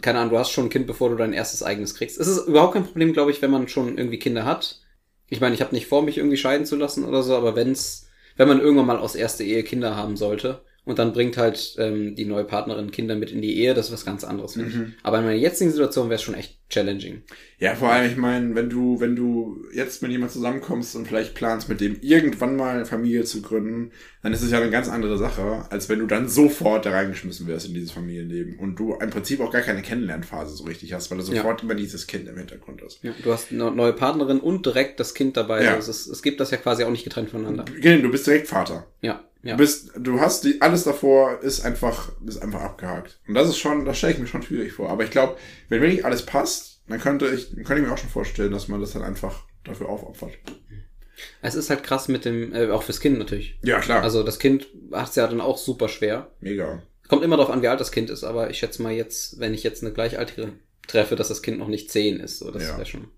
[0.00, 2.18] keine Ahnung, du hast schon ein Kind, bevor du dein erstes eigenes kriegst.
[2.20, 4.80] Es ist überhaupt kein Problem, glaube ich, wenn man schon irgendwie Kinder hat.
[5.28, 8.08] Ich meine, ich habe nicht vor, mich irgendwie scheiden zu lassen oder so, aber wenn's,
[8.36, 12.14] wenn man irgendwann mal aus erster Ehe Kinder haben sollte und dann bringt halt ähm,
[12.14, 14.94] die neue Partnerin Kinder mit in die Ehe, das ist was ganz anderes, finde Mhm.
[14.96, 15.04] ich.
[15.04, 17.22] Aber in meiner jetzigen Situation wäre es schon echt challenging.
[17.58, 21.34] Ja, vor allem, ich meine, wenn du, wenn du jetzt mit jemand zusammenkommst und vielleicht
[21.34, 24.88] planst, mit dem irgendwann mal eine Familie zu gründen, dann ist es ja eine ganz
[24.88, 28.94] andere Sache, als wenn du dann sofort da reingeschmissen wirst in dieses Familienleben und du
[28.94, 31.36] im Prinzip auch gar keine Kennenlernphase so richtig hast, weil du Ja.
[31.36, 33.02] sofort immer dieses Kind im Hintergrund hast.
[33.04, 35.62] Ja, du hast eine neue Partnerin und direkt das Kind dabei.
[35.64, 35.74] Ja.
[35.74, 37.64] Also es, es gibt das ja quasi auch nicht getrennt voneinander.
[37.80, 38.86] Genau, du bist direkt Vater.
[39.02, 39.54] Ja, ja.
[39.54, 43.20] Du bist, du hast die, alles davor ist einfach, ist einfach abgehakt.
[43.28, 44.90] Und das ist schon, das stelle ich mir schon schwierig vor.
[44.90, 45.36] Aber ich glaube,
[45.68, 48.80] wenn wirklich alles passt, dann könnte ich, könnte ich mir auch schon vorstellen, dass man
[48.80, 50.34] das dann einfach dafür aufopfert.
[51.42, 53.58] Es ist halt krass mit dem, äh, auch fürs Kind natürlich.
[53.62, 54.02] Ja, klar.
[54.02, 56.30] Also das Kind hat es ja dann auch super schwer.
[56.40, 56.82] Mega.
[57.08, 59.54] Kommt immer darauf an, wie alt das Kind ist, aber ich schätze mal jetzt, wenn
[59.54, 60.52] ich jetzt eine Gleichaltrige
[60.86, 62.38] treffe, dass das Kind noch nicht zehn ist.
[62.38, 62.76] So, das Ja.
[62.76, 63.08] wäre schon.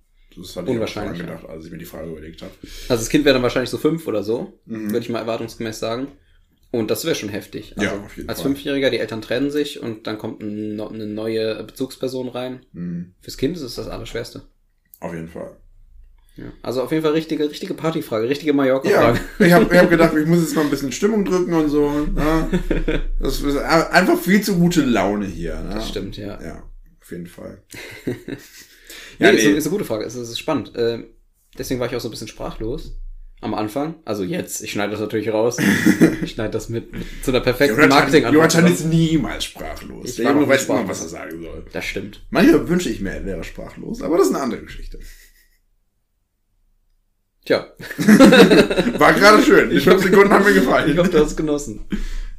[0.40, 2.52] Das hatte ich auch schon Unwahrscheinlich, gedacht, als ich mir die Frage überlegt habe.
[2.88, 4.86] Also das Kind wäre dann wahrscheinlich so fünf oder so, Mhm.
[4.90, 6.08] würde ich mal erwartungsgemäß sagen.
[6.70, 7.72] Und das wäre schon heftig.
[7.78, 8.50] Also Ja, auf jeden als Fall.
[8.50, 12.66] Fünfjähriger, die Eltern trennen sich und dann kommt ein, eine neue Bezugsperson rein.
[12.72, 13.14] Mhm.
[13.20, 14.42] Fürs Kind ist es das Allerschwerste.
[15.00, 15.56] Auf jeden Fall.
[16.36, 16.52] Ja.
[16.62, 19.18] Also auf jeden Fall richtige, richtige Partyfrage, richtige Ja, Mallorca-Frage.
[19.40, 21.90] ich habe ich hab gedacht, ich muss jetzt mal ein bisschen Stimmung drücken und so.
[21.90, 22.48] Ne?
[23.18, 25.60] Das ist einfach viel zu gute Laune hier.
[25.62, 25.74] Ne?
[25.74, 26.40] Das stimmt, ja.
[26.40, 26.62] Ja,
[27.00, 27.62] auf jeden Fall.
[29.18, 29.50] Nee, Ja, Ist, nee.
[29.52, 30.04] ist eine gute Frage.
[30.04, 30.74] Es ist, ist spannend.
[30.76, 31.04] Äh,
[31.58, 32.96] deswegen war ich auch so ein bisschen sprachlos
[33.40, 33.96] am Anfang.
[34.04, 34.62] Also jetzt.
[34.62, 35.58] Ich schneide das natürlich raus.
[36.22, 40.10] ich schneide das mit, mit zu einer perfekten marketing Jonathan ist niemals sprachlos.
[40.10, 40.88] Ich Der Junge weiß immer, sprachlos.
[40.88, 41.64] was er sagen soll.
[41.72, 42.26] Das stimmt.
[42.30, 44.98] Manchmal wünsche ich mir, er wäre sprachlos, aber das ist eine andere Geschichte.
[47.44, 47.66] Tja,
[48.98, 49.70] War gerade schön.
[49.70, 50.98] Die Ich fünf Sekunden haben mir ich gefallen.
[50.98, 51.86] hoffe, du hast es genossen.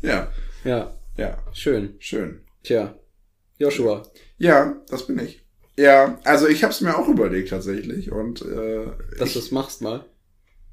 [0.02, 0.32] Ja,
[0.64, 1.96] Ja, ja, schön.
[2.00, 2.42] schön.
[2.64, 2.96] Tja,
[3.58, 4.04] Joshua.
[4.38, 5.44] Ja, das bin ich.
[5.80, 8.86] Ja, also ich habe es mir auch überlegt tatsächlich und äh,
[9.18, 10.04] Dass ich, du es machst mal.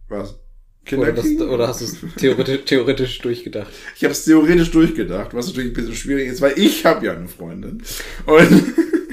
[0.09, 0.41] was?
[0.85, 3.71] Kinder Oder, das, oder hast du es theoretisch, theoretisch durchgedacht?
[3.97, 7.13] Ich habe es theoretisch durchgedacht, was natürlich ein bisschen schwierig ist, weil ich habe ja
[7.13, 7.83] eine Freundin.
[8.27, 8.65] Und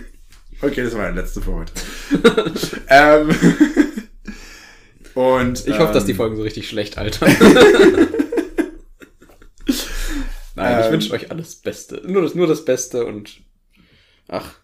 [0.63, 1.73] okay, das war der letzte für heute.
[2.89, 3.29] ähm,
[5.13, 7.35] und Ich hoffe, dass die ähm, Folgen so richtig schlecht altern.
[10.55, 10.91] Nein, ich Ähm.
[10.91, 12.01] wünsche euch alles Beste.
[12.05, 13.41] Nur das, nur das Beste und
[14.27, 14.55] ach,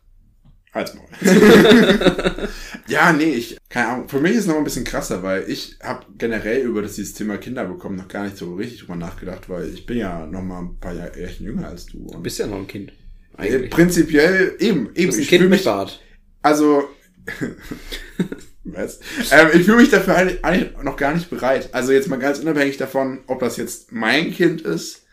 [0.73, 1.08] Halt's Maul.
[2.88, 4.10] ja, nee, ich, keine Ahnung.
[4.10, 7.15] Für mich ist es noch ein bisschen krasser, weil ich habe generell über das dieses
[7.15, 10.43] Thema Kinder bekommen noch gar nicht so richtig drüber nachgedacht, weil ich bin ja noch
[10.43, 12.05] mal ein paar Jahre echt jünger als du.
[12.12, 12.93] du bist ja noch ein Kind.
[13.38, 15.08] äh, prinzipiell eben, Du eben.
[15.08, 15.99] bist ein Ich Kind mit mich, Bart.
[16.43, 16.88] also,
[18.63, 18.99] was?
[19.32, 21.69] Ähm, ich fühle mich dafür eigentlich- noch gar nicht bereit.
[21.73, 25.03] Also jetzt mal ganz unabhängig davon, ob das jetzt mein Kind ist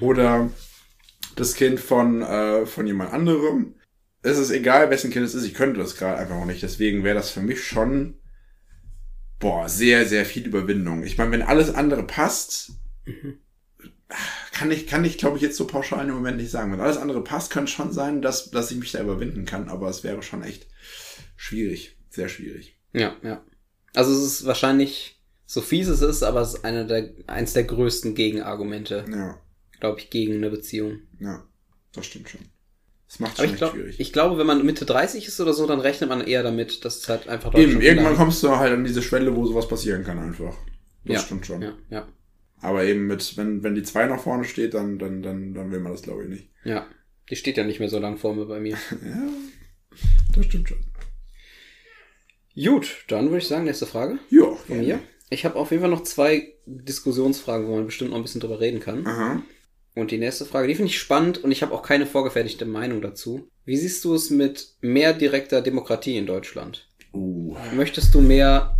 [0.00, 0.50] oder
[1.36, 3.74] das Kind von, äh, von jemand anderem.
[4.22, 5.44] Es ist egal, wessen Kind es ist.
[5.44, 6.62] Ich könnte das gerade einfach noch nicht.
[6.62, 8.18] Deswegen wäre das für mich schon,
[9.38, 11.02] boah, sehr, sehr viel Überwindung.
[11.04, 12.72] Ich meine, wenn alles andere passt,
[14.52, 16.70] kann ich, kann ich, glaube ich, jetzt so pauschal im Moment nicht sagen.
[16.72, 19.68] Wenn alles andere passt, könnte es schon sein, dass, dass ich mich da überwinden kann.
[19.68, 20.66] Aber es wäre schon echt
[21.36, 21.96] schwierig.
[22.10, 22.76] Sehr schwierig.
[22.92, 23.42] Ja, ja.
[23.94, 27.64] Also es ist wahrscheinlich, so fies es ist, aber es ist einer der, eins der
[27.64, 29.40] größten Gegenargumente, Ja,
[29.80, 31.00] glaube ich, gegen eine Beziehung.
[31.18, 31.42] ja,
[31.92, 32.42] das stimmt schon.
[33.10, 33.98] Das macht schon ich echt glaube, schwierig.
[33.98, 36.98] ich glaube, wenn man Mitte 30 ist oder so, dann rechnet man eher damit, dass
[36.98, 40.18] es halt einfach Eben, irgendwann kommst du halt an diese Schwelle, wo sowas passieren kann
[40.20, 40.54] einfach.
[41.04, 41.60] Das Ja, stimmt schon.
[41.60, 42.08] Ja, ja,
[42.60, 45.80] Aber eben mit, wenn, wenn die zwei nach vorne steht, dann, dann, dann, dann will
[45.80, 46.48] man das glaube ich nicht.
[46.64, 46.86] ja.
[47.28, 48.76] Die steht ja nicht mehr so lang vor mir bei mir.
[49.04, 49.28] Ja,
[50.34, 50.78] das stimmt schon.
[52.56, 54.98] Gut, dann würde ich sagen, nächste Frage Ja, von mir.
[55.30, 58.60] Ich habe auf jeden Fall noch zwei Diskussionsfragen, wo man bestimmt noch ein bisschen drüber
[58.60, 59.06] reden kann.
[59.06, 59.42] Aha.
[59.94, 63.02] Und die nächste Frage, die finde ich spannend und ich habe auch keine vorgefertigte Meinung
[63.02, 63.48] dazu.
[63.64, 66.88] Wie siehst du es mit mehr direkter Demokratie in Deutschland?
[67.12, 67.56] Uh.
[67.74, 68.78] Möchtest du mehr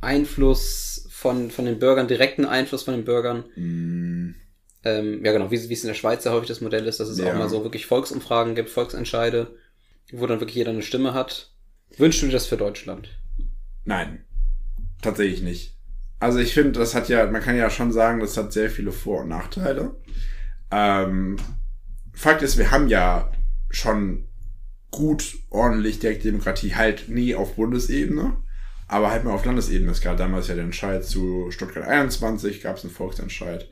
[0.00, 3.44] Einfluss von, von den Bürgern, direkten Einfluss von den Bürgern?
[3.56, 4.34] Mm,
[4.84, 7.08] Ähm, ja, genau, wie, wie es in der Schweiz ja häufig das Modell ist, dass
[7.08, 7.26] es Ja.
[7.32, 9.54] auch mal so wirklich Volksumfragen gibt, Volksentscheide,
[10.12, 11.52] wo dann wirklich jeder eine Stimme hat.
[11.98, 13.08] Wünschst du dir das für Deutschland?
[13.84, 14.24] nein.
[15.02, 15.74] Tatsächlich nicht.
[16.20, 18.92] Also ich finde, das hat ja, man kann ja schon sagen, das hat sehr viele
[18.92, 19.96] Vor- und Nachteile.
[20.72, 21.36] Ähm,
[22.14, 23.30] Fakt ist, wir haben ja
[23.70, 24.24] schon
[24.90, 28.36] gut, ordentlich direkte Demokratie halt nie auf Bundesebene,
[28.88, 29.90] aber halt mal auf Landesebene.
[29.90, 33.68] Es gab damals ja den Entscheid zu Stuttgart 21, gab es einen Volksentscheid.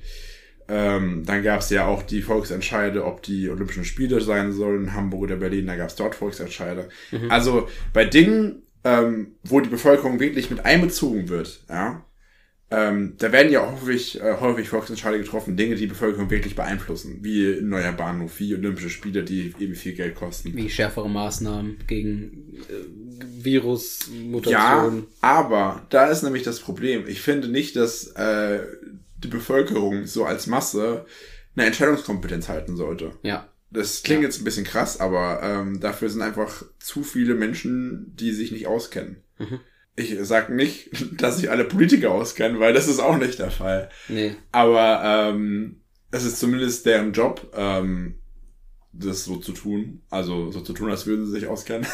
[0.69, 5.23] Ähm, dann gab es ja auch die Volksentscheide, ob die Olympischen Spiele sein sollen, Hamburg
[5.23, 6.89] oder Berlin, da gab es dort Volksentscheide.
[7.29, 12.05] Also bei Dingen, ähm, wo die Bevölkerung wirklich mit einbezogen wird, ja,
[12.71, 17.19] ähm, da werden ja häufig, äh, häufig Volksentscheide getroffen, Dinge, die die Bevölkerung wirklich beeinflussen,
[17.23, 20.55] wie ein neuer Bahnhof, wie Olympische Spiele, die eben viel Geld kosten.
[20.57, 25.07] Wie schärfere Maßnahmen gegen äh, Ja, Virusmutationen.
[25.21, 27.05] aber da ist nämlich das Problem.
[27.07, 28.61] Ich finde nicht, dass äh,
[29.19, 31.07] die Bevölkerung so als Masse
[31.57, 33.13] eine Entscheidungskompetenz halten sollte.
[33.23, 33.49] Ja.
[33.73, 38.33] Das klingt jetzt ein bisschen krass, aber ähm, dafür sind einfach zu viele Menschen, die
[38.33, 39.19] sich nicht auskennen.
[39.39, 39.61] Mhm.
[40.01, 43.91] Ich sage nicht, dass sich alle Politiker auskennen, weil das ist auch nicht der Fall.
[44.09, 44.35] Nee.
[44.53, 48.15] Aber ähm, es ist zumindest deren Job, ähm,
[48.93, 50.03] das so zu tun.
[50.11, 51.87] Also so zu tun, als würden sie sich auskennen.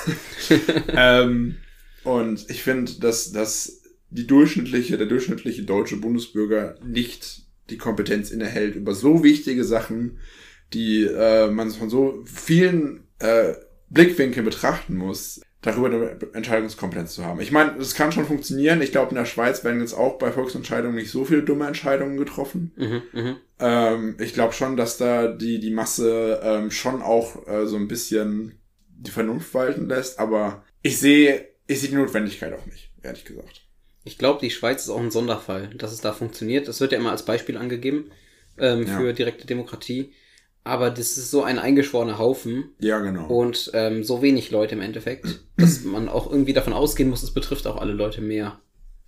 [0.88, 1.56] ähm,
[2.04, 8.76] und ich finde, dass, dass die durchschnittliche, der durchschnittliche deutsche Bundesbürger nicht die Kompetenz innehält
[8.76, 10.18] über so wichtige Sachen,
[10.72, 13.54] die äh, man von so vielen äh,
[13.90, 17.40] Blickwinkeln betrachten muss, darüber eine Entscheidungskompetenz zu haben.
[17.40, 18.81] Ich meine, es kann schon funktionieren.
[18.81, 22.16] Ich glaube, in der Schweiz werden jetzt auch bei Volksentscheidungen nicht so viele dumme Entscheidungen
[22.16, 22.72] getroffen.
[22.76, 23.37] Mhm, mhm.
[23.59, 27.88] Ähm, ich glaube schon, dass da die, die Masse ähm, schon auch äh, so ein
[27.88, 33.24] bisschen die Vernunft walten lässt, aber ich sehe, ich sehe die Notwendigkeit auch nicht, ehrlich
[33.24, 33.62] gesagt.
[34.05, 36.68] Ich glaube, die Schweiz ist auch ein Sonderfall, dass es da funktioniert.
[36.68, 38.11] Das wird ja immer als Beispiel angegeben
[38.57, 38.96] ähm, Ja.
[38.98, 40.12] für direkte Demokratie.
[40.66, 43.26] Aber das ist so ein eingeschworener Haufen Ja, genau.
[43.29, 47.33] und ähm, so wenig Leute im Endeffekt, dass man auch irgendwie davon ausgehen muss, es
[47.33, 48.59] betrifft auch alle Leute mehr.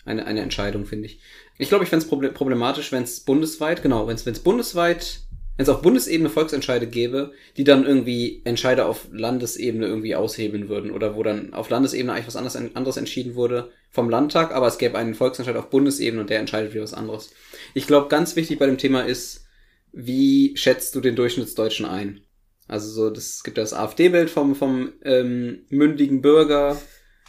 [0.04, 1.20] Eine, eine Entscheidung, finde ich.
[1.58, 5.20] Ich glaube, ich fände es problematisch, wenn es bundesweit, genau, wenn es bundesweit,
[5.56, 10.92] wenn es auf Bundesebene Volksentscheide gäbe, die dann irgendwie Entscheide auf Landesebene irgendwie aushebeln würden
[10.92, 14.78] oder wo dann auf Landesebene eigentlich was anderes, anderes entschieden wurde vom Landtag, aber es
[14.78, 17.30] gäbe einen Volksentscheid auf Bundesebene und der entscheidet wieder was anderes.
[17.74, 19.47] Ich glaube, ganz wichtig bei dem Thema ist,
[19.92, 22.20] wie schätzt du den Durchschnittsdeutschen ein?
[22.66, 26.76] Also so, das gibt ja das AfD-Bild vom, vom ähm, mündigen Bürger,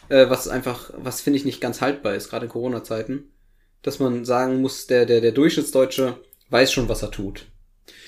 [0.10, 3.32] äh, was einfach, was finde ich nicht ganz haltbar ist, gerade in Corona-Zeiten,
[3.82, 6.18] dass man sagen muss, der, der, der Durchschnittsdeutsche
[6.50, 7.46] weiß schon, was er tut.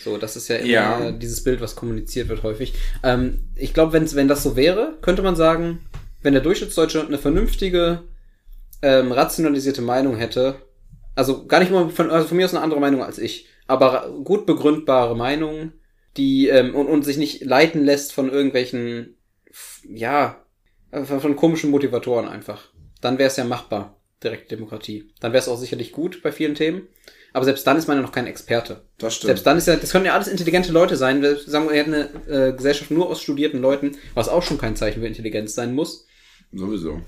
[0.04, 1.12] So, das ist ja immer Ja.
[1.12, 2.74] dieses Bild, was kommuniziert wird häufig.
[3.04, 5.88] Ähm, ich glaube, wenn wenn das so wäre, könnte man sagen,
[6.22, 8.04] wenn der Durchschnittsdeutsche eine vernünftige,
[8.82, 10.56] ähm, rationalisierte Meinung hätte,
[11.16, 14.12] also gar nicht mal von, also von mir aus eine andere Meinung als ich, aber
[14.24, 15.72] gut begründbare Meinung,
[16.18, 19.16] die ähm, und, und sich nicht leiten lässt von irgendwelchen,
[19.88, 20.44] ja,
[20.92, 22.70] äh, von, komischen Motivatoren einfach.
[23.00, 25.14] Dann wäre es ja machbar, direkte Demokratie.
[25.22, 26.88] Dann wäre es auch sicherlich gut bei vielen Themen.
[27.34, 28.82] Aber selbst dann ist man ja noch kein Experte.
[28.98, 29.28] das stimmt.
[29.28, 31.22] Selbst dann ist ja, das können ja alles intelligente Leute sein.
[31.22, 34.76] Wir sagen, wir hätten eine äh, Gesellschaft nur aus studierten Leuten, was auch schon kein
[34.76, 36.08] Zeichen für Intelligenz sein muss.
[36.52, 37.00] Sowieso.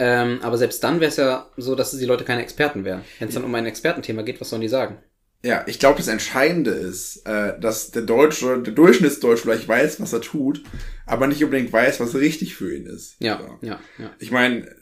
[0.00, 3.04] Ähm, aber selbst dann wäre es ja so, dass die Leute keine Experten wären.
[3.20, 4.98] Wenn es dann um ein Expertenthema geht, was sollen die sagen?
[5.42, 10.12] Ja, ich glaube, das Entscheidende ist, äh, dass der Deutsche, der Durchschnittsdeutsche vielleicht weiß, was
[10.12, 10.62] er tut,
[11.06, 13.16] aber nicht unbedingt weiß, was richtig für ihn ist.
[13.20, 13.66] Ja, So.
[13.66, 14.10] ja, ja.
[14.18, 14.74] Ich meine,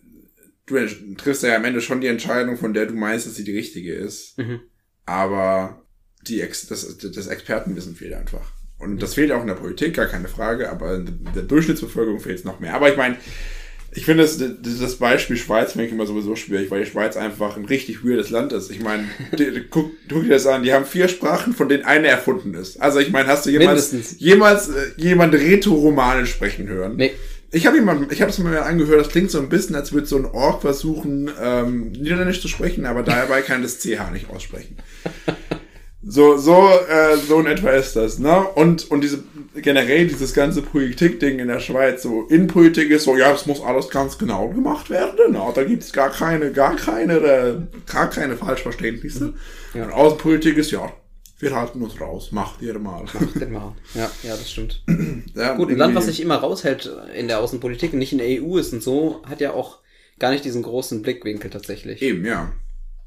[0.65, 0.77] du
[1.17, 3.95] triffst ja am Ende schon die Entscheidung, von der du meinst, dass sie die richtige
[3.95, 4.39] ist.
[4.39, 4.61] Mhm.
[5.05, 5.83] Aber
[6.23, 8.53] die Ex das, das Expertenwissen fehlt einfach.
[8.79, 12.39] Und das fehlt auch in der Politik, gar keine Frage, aber in der Durchschnittsbevölkerung fehlt
[12.39, 12.75] es noch mehr.
[12.75, 13.17] Aber ich meine,
[13.97, 17.57] ich finde das, das Beispiel Schweiz finde ich immer sowieso schwierig, weil die Schweiz einfach
[17.57, 18.71] ein richtig weirdes Land ist.
[18.71, 19.05] Ich meine,
[19.71, 22.81] guck, guck dir das an, die haben vier Sprachen, von denen eine erfunden ist.
[22.81, 24.21] Also ich meine, hast du jemals, Mindestens.
[24.21, 26.97] jemals äh, jemand Rätoromanisch sprechen hören?
[26.97, 27.13] Nee.
[27.53, 30.07] Ich habe jemand, ich habe es mir angehört, das klingt so ein bisschen, als würde
[30.07, 34.77] so ein Ork versuchen, ähm, Niederländisch zu sprechen, aber dabei kann das CH nicht aussprechen.
[36.09, 38.47] So, so, äh, so in etwa ist das, ne?
[38.55, 39.25] Und, und diese,
[39.57, 43.89] generell dieses ganze Politik-Ding in der Schweiz, so Innenpolitik ist so, ja, es muss alles
[43.89, 45.43] ganz genau gemacht werden, ne?
[45.53, 47.57] Da gibt's gar keine, gar keine, äh,
[47.91, 49.35] gar keine Falschverständnisse.
[49.75, 49.87] Ja.
[49.87, 50.93] Und Außenpolitik ist, ja,
[51.41, 53.03] wir halten uns raus, macht ihr mal.
[53.03, 53.75] Macht mal.
[53.95, 54.85] Ja, ja, das stimmt.
[55.35, 58.43] Ja, Gut, ein Land, was sich immer raushält in der Außenpolitik und nicht in der
[58.43, 59.81] EU ist und so, hat ja auch
[60.19, 62.01] gar nicht diesen großen Blickwinkel tatsächlich.
[62.01, 62.53] Eben, ja.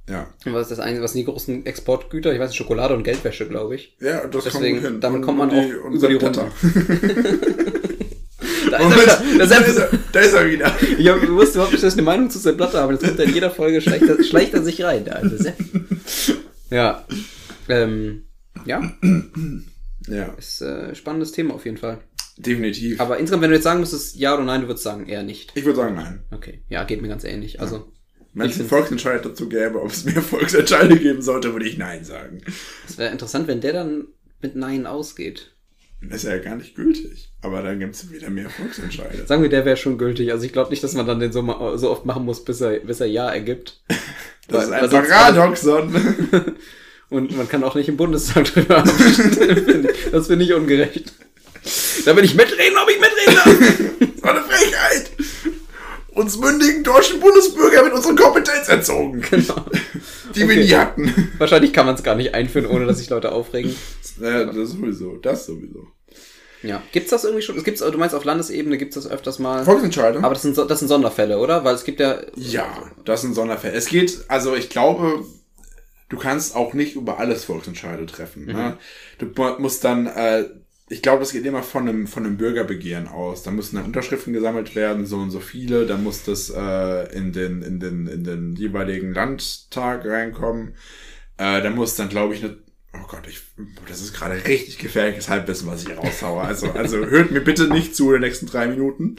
[0.10, 0.28] Ja.
[0.45, 2.34] Und Was ist das Einzige, was sind die großen Exportgüter?
[2.34, 3.95] Ich weiß nicht, Schokolade und Geldwäsche, glaube ich.
[4.02, 5.02] Ja, das Deswegen, kommt hin.
[5.02, 6.15] damit Und- kommt man und auch über die.
[6.15, 6.52] Blatter.
[8.72, 9.38] Da Moment, ist er wieder.
[9.38, 10.76] da, Das ist er, da ist er wieder.
[10.98, 12.93] Ich hab, wusste überhaupt nicht, dass ich eine Meinung zu Sepp Blatter habe.
[12.93, 15.56] Jetzt kommt er in jeder Folge, schleicht er, schleicht er sich rein, der alte Sepp.
[16.69, 17.04] Ja.
[17.67, 18.26] Ähm,
[18.65, 18.93] ja,
[20.08, 21.98] Ja, ist äh, spannendes Thema auf jeden Fall.
[22.38, 23.00] definitiv.
[23.02, 25.52] Aber insgesamt, wenn du jetzt sagen müsstest, ja oder nein, du würdest sagen, eher nicht.
[25.56, 26.22] ich würde sagen, nein.
[26.32, 27.60] Okay, ja, geht mir ganz ähnlich.
[27.60, 27.91] Also,
[28.34, 32.04] Wenn es einen Volksentscheid dazu gäbe, ob es mehr Volksentscheide geben sollte, würde ich Nein
[32.06, 32.42] sagen.
[32.88, 34.08] Es wäre interessant, wenn der dann
[34.42, 35.52] mit Nein ausgeht.
[36.02, 37.30] Das ist ja gar nicht gültig.
[37.42, 39.26] Aber dann gibt es wieder mehr Volksentscheide.
[39.28, 40.32] Sagen wir, der wäre schon gültig.
[40.32, 42.62] Also ich glaube nicht, dass man dann den so, ma- so oft machen muss, bis
[42.62, 43.82] er, bis er Ja ergibt.
[44.48, 46.56] Das ist Weil- ein weil sonst- Paradoxon.
[47.12, 49.88] Und man kann auch nicht im Bundestag drüber abstimmen.
[50.12, 51.12] Das finde ich ungerecht.
[52.06, 54.24] Da will ich mitreden, ob ich mitreden darf.
[54.24, 55.12] War eine Frechheit.
[56.19, 59.21] Uns mündigen deutschen Bundesbürger mit unserer Kompetenz entzogen.
[59.29, 59.65] Genau.
[60.36, 60.63] Die wir Okay.
[60.63, 61.32] nie hatten.
[61.38, 63.75] Wahrscheinlich kann man es gar nicht einführen, ohne dass sich Leute aufregen.
[64.21, 65.15] Ja, das sowieso.
[65.15, 65.88] Das sowieso.
[66.62, 66.82] Ja.
[66.91, 67.58] Gibt's das irgendwie schon?
[67.58, 69.63] Es gibt's, du meinst, auf Landesebene gibt's das öfters mal.
[69.63, 70.19] Volksentscheide?
[70.21, 71.63] Aber das sind, das sind Sonderfälle, oder?
[71.63, 72.19] Weil es gibt ja.
[72.36, 73.75] Ja, das sind Sonderfälle.
[73.75, 75.23] Es geht, also ich glaube,
[76.10, 78.45] du kannst auch nicht über alles Volksentscheide treffen.
[78.45, 78.77] Ne?
[79.19, 80.49] Du mu- musst dann, äh,
[80.89, 83.43] ich glaube, das geht immer von einem, von einem Bürgerbegehren aus.
[83.43, 85.86] Da müssen dann Unterschriften gesammelt werden, so und so viele.
[85.86, 90.75] Dann muss das äh, in, den, in, den, in den jeweiligen Landtag reinkommen.
[91.38, 92.58] Äh, da muss dann, glaube ich, eine
[92.91, 93.41] Oh Gott, ich,
[93.88, 96.41] das ist gerade richtig gefährliches Halbwissen, was ich raushaue.
[96.41, 99.15] Also, also hört mir bitte nicht zu in den nächsten drei Minuten.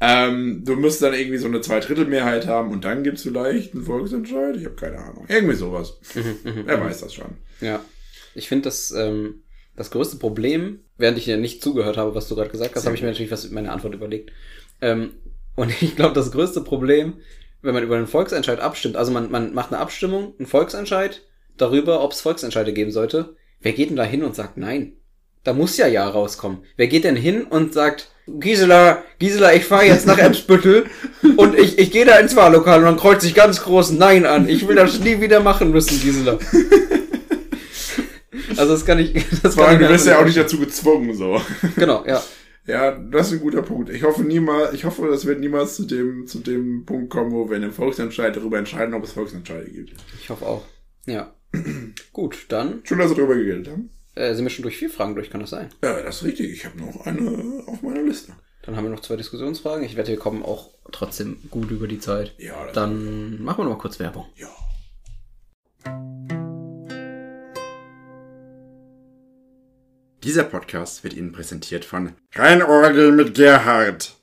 [0.00, 4.56] Ähm, du musst dann irgendwie so eine Zweidrittelmehrheit haben und dann gibt's vielleicht einen Volksentscheid.
[4.56, 5.24] Ich habe keine Ahnung.
[5.28, 5.98] Irgendwie sowas.
[6.44, 7.38] Wer weiß das schon.
[7.62, 7.82] Ja.
[8.34, 12.34] Ich finde das, ähm, das größte Problem, während ich dir nicht zugehört habe, was du
[12.34, 14.32] gerade gesagt hast, habe ich mir natürlich was meine Antwort überlegt.
[14.80, 15.10] Ähm,
[15.54, 17.14] und ich glaube, das größte Problem,
[17.62, 21.22] wenn man über einen Volksentscheid abstimmt, also man, man macht eine Abstimmung, einen Volksentscheid
[21.56, 23.36] darüber, ob es Volksentscheide geben sollte.
[23.60, 24.94] Wer geht denn da hin und sagt nein?
[25.44, 26.58] Da muss ja Ja rauskommen.
[26.76, 30.86] Wer geht denn hin und sagt, Gisela, Gisela, ich fahre jetzt nach Ebbsbüttel
[31.36, 34.48] und ich, ich gehe da ins Wahllokal und dann kreuze ich ganz groß Nein an.
[34.48, 36.38] Ich will das nie wieder machen müssen, Gisela.
[38.50, 39.12] Also das kann ich.
[39.42, 40.36] Das Vor allem, du wirst ja auch nicht.
[40.36, 41.40] dazu gezwungen, so.
[41.76, 42.22] Genau, ja.
[42.66, 43.90] Ja, das ist ein guter Punkt.
[43.90, 47.48] Ich hoffe niemals, ich hoffe, das wird niemals zu dem, zu dem Punkt kommen, wo
[47.48, 49.92] wir in einem Volksentscheid darüber entscheiden, ob es Volksentscheide gibt.
[50.20, 50.64] Ich hoffe auch.
[51.06, 51.32] Ja.
[52.12, 53.90] Gut, dann Schön, dass wir darüber geredet haben.
[54.16, 55.68] äh, sind wir schon durch vier Fragen durch, kann das sein?
[55.84, 56.50] Ja, das ist richtig.
[56.52, 58.32] Ich habe noch eine auf meiner Liste.
[58.62, 59.84] Dann haben wir noch zwei Diskussionsfragen.
[59.84, 62.34] Ich wette, wir kommen auch trotzdem gut über die Zeit.
[62.38, 64.24] Ja, Dann machen wir noch mal kurz Werbung.
[64.34, 64.48] Ja.
[70.24, 74.16] Dieser Podcast wird Ihnen präsentiert von Reinorgel mit Gerhard.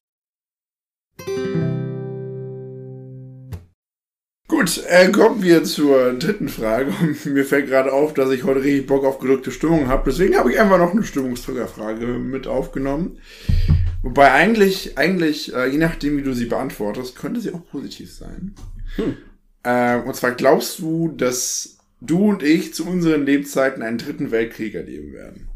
[4.47, 6.91] Gut, äh, kommen wir zur dritten Frage.
[7.01, 10.09] Und mir fällt gerade auf, dass ich heute richtig Bock auf gedrückte Stimmung habe.
[10.09, 13.19] Deswegen habe ich einfach noch eine Stimmungsträgerfrage mit aufgenommen.
[14.01, 18.55] Wobei eigentlich, eigentlich, äh, je nachdem, wie du sie beantwortest, könnte sie auch positiv sein.
[19.63, 24.75] Äh, und zwar glaubst du, dass du und ich zu unseren Lebzeiten einen dritten Weltkrieg
[24.75, 25.52] erleben werden?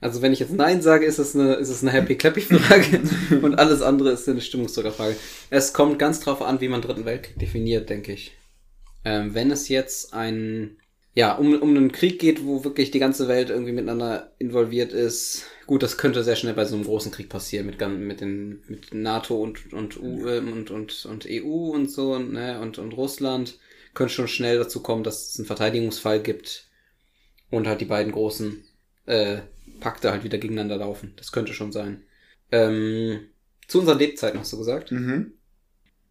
[0.00, 3.00] Also wenn ich jetzt Nein sage, ist es eine, ist es eine Happy-Clappy-Frage
[3.42, 5.16] und alles andere ist eine Stimmungsdrückerfrage.
[5.50, 8.36] Es kommt ganz drauf an, wie man Dritten Weltkrieg definiert, denke ich.
[9.04, 10.76] Ähm, wenn es jetzt ein,
[11.14, 15.44] ja, um, um einen Krieg geht, wo wirklich die ganze Welt irgendwie miteinander involviert ist,
[15.66, 18.92] gut, das könnte sehr schnell bei so einem großen Krieg passieren, mit, mit, den, mit
[18.92, 23.58] NATO und, und, U, ähm, und, und, und EU und so, ne, und, und Russland.
[23.94, 26.68] Könnte schon schnell dazu kommen, dass es einen Verteidigungsfall gibt
[27.50, 28.64] und halt die beiden großen
[29.06, 29.38] äh,
[29.80, 31.14] Pakte halt wieder gegeneinander laufen.
[31.16, 32.04] Das könnte schon sein.
[32.52, 33.28] Ähm,
[33.68, 34.92] zu unseren Lebzeiten hast du gesagt?
[34.92, 35.34] Mhm.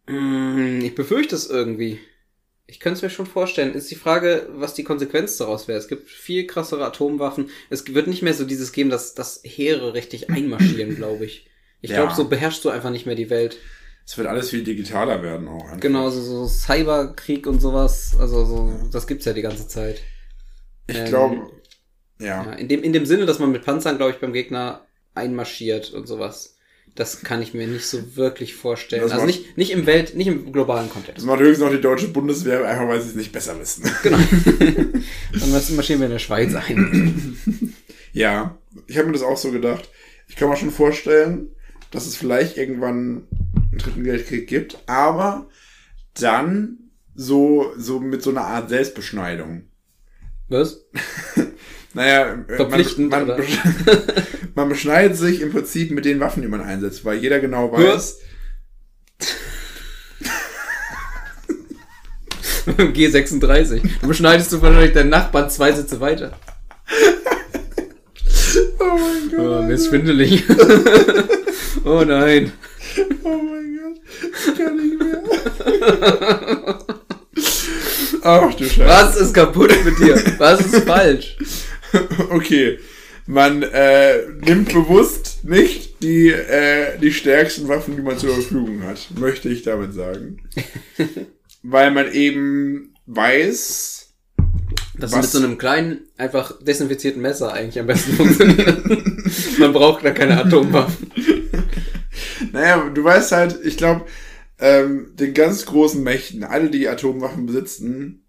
[0.08, 2.00] Mm, Ich befürchte es irgendwie.
[2.68, 3.74] Ich könnte es mir schon vorstellen.
[3.76, 5.80] Ist die Frage, was die Konsequenz daraus wäre.
[5.80, 7.50] Es gibt viel krassere Atomwaffen.
[7.70, 11.50] Es wird nicht mehr so dieses geben, dass, dass Heere richtig einmarschieren, glaube ich.
[11.82, 11.96] Ich Ja.
[11.96, 13.58] glaube, so beherrschst du einfach nicht mehr die Welt.
[14.06, 15.68] Es wird alles viel digitaler werden auch.
[15.70, 15.82] einfach.
[15.82, 18.16] Genau, so, so Cyberkrieg und sowas.
[18.20, 20.02] Also so, das gibt's ja die ganze Zeit.
[20.88, 21.52] Ich Ähm, glaube,
[22.24, 22.52] Ja, ja.
[22.54, 24.82] in, dem, in dem Sinne, dass man mit Panzern, glaube ich, beim Gegner
[25.16, 26.58] einmarschiert und sowas.
[26.96, 29.02] Das kann ich mir nicht so wirklich vorstellen.
[29.02, 31.26] Das Also macht- nicht, nicht im Welt, nicht im globalen Das Kontext.
[31.26, 33.84] macht höchstens noch die deutsche Bundeswehr, einfach weil sie es nicht besser wissen.
[34.04, 34.18] Genau.
[35.40, 37.38] Dann marschieren wir in der Schweiz ein.
[38.14, 38.58] ja,
[38.88, 39.90] ich habe mir das auch so gedacht.
[40.28, 41.50] Ich kann mir schon vorstellen,
[41.92, 43.28] dass es vielleicht irgendwann
[43.72, 45.50] einen dritten Weltkrieg gibt, aber
[46.20, 46.78] dann
[47.16, 49.64] so, so mit so einer Art Selbstbeschneidung.
[50.50, 50.86] Was?
[51.94, 53.42] Naja, äh, Verpflichtend, man, man,
[54.56, 58.20] man beschneidet sich im Prinzip mit den Waffen, die man einsetzt, weil jeder genau weiß,
[62.66, 63.82] G36.
[64.02, 66.32] Du beschneidest du wahrscheinlich deinen Nachbarn zwei Sitze weiter.
[68.80, 70.44] oh mein Gott, Oh, mir ist schwindelig.
[71.84, 72.54] oh nein.
[73.24, 74.00] oh mein Gott,
[74.48, 75.22] ich kann nicht mehr.
[78.26, 78.88] Ach du Scheiße.
[78.88, 80.16] Was ist kaputt mit dir?
[80.38, 81.36] Was ist falsch?
[82.30, 82.80] Okay,
[83.26, 89.08] man äh, nimmt bewusst nicht die, äh, die stärksten Waffen, die man zur Verfügung hat,
[89.20, 90.38] möchte ich damit sagen.
[91.64, 94.14] weil man eben weiß,
[94.98, 95.22] Das Was?
[95.22, 98.84] mit so einem kleinen, einfach desinfizierten Messer eigentlich am besten funktioniert.
[99.60, 101.10] Man braucht da keine Atomwaffen.
[102.52, 104.06] naja, du weißt halt, ich glaube,
[104.60, 108.23] ähm, den ganz großen Mächten, alle, die Atomwaffen besitzen, si-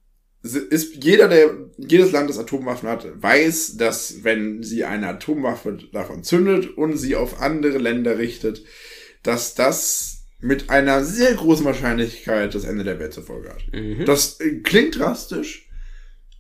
[0.45, 6.23] ist jeder, der, jedes Land, das Atomwaffen hat, weiß, dass wenn sie eine Atomwaffe davon
[6.23, 8.63] zündet und sie auf andere Länder richtet,
[9.23, 13.65] dass das mit einer sehr großen Wahrscheinlichkeit das Ende der Welt zur Folge hat.
[13.73, 14.05] Mhm.
[14.05, 15.71] Das äh, klingt drastisch.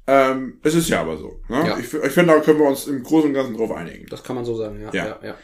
[0.06, 1.40] Ähm, es ist ja aber so.
[1.48, 1.66] Ne?
[1.66, 1.78] Ja.
[1.78, 4.04] Ich, ich finde, da können wir uns im Großen und Ganzen drauf einigen.
[4.10, 4.90] Das kann man so sagen, ja.
[4.92, 5.06] Ja.
[5.06, 5.38] ja, ja.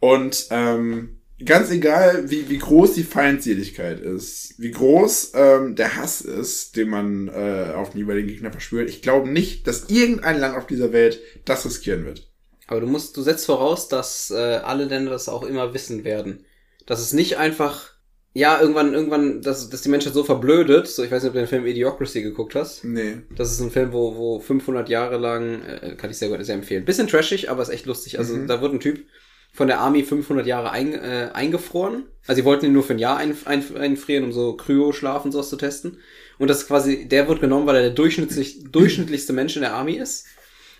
[0.00, 6.20] Und ähm, ganz egal, wie, wie groß die Feindseligkeit ist, wie groß ähm, der Hass
[6.20, 10.56] ist, den man äh, auf den jeweiligen Gegner verspürt, ich glaube nicht, dass irgendein Land
[10.56, 12.28] auf dieser Welt das riskieren wird.
[12.68, 16.44] Aber du musst, du setzt voraus, dass äh, alle Länder das auch immer wissen werden.
[16.86, 17.90] Dass es nicht einfach,
[18.34, 21.40] ja, irgendwann, irgendwann, dass, dass die Menschheit so verblödet, so, ich weiß nicht, ob du
[21.40, 22.82] den Film Idiocracy geguckt hast.
[22.84, 23.18] Nee.
[23.36, 26.84] Das ist ein Film, wo, wo 500 Jahre lang, äh, kann ich sehr, sehr empfehlen.
[26.84, 28.18] Bisschen trashig, aber ist echt lustig.
[28.18, 28.46] Also Mhm.
[28.46, 29.04] da wird ein Typ
[29.52, 32.04] von der Army 500 Jahre ein, äh, eingefroren.
[32.26, 35.32] Also sie wollten ihn nur für ein Jahr ein, ein, einfrieren, um so Kryo-Schlaf und
[35.32, 35.98] sowas zu testen.
[36.38, 39.74] Und das ist quasi, der wird genommen, weil er der durchschnittlich, durchschnittlichste Mensch in der
[39.74, 40.26] Army ist.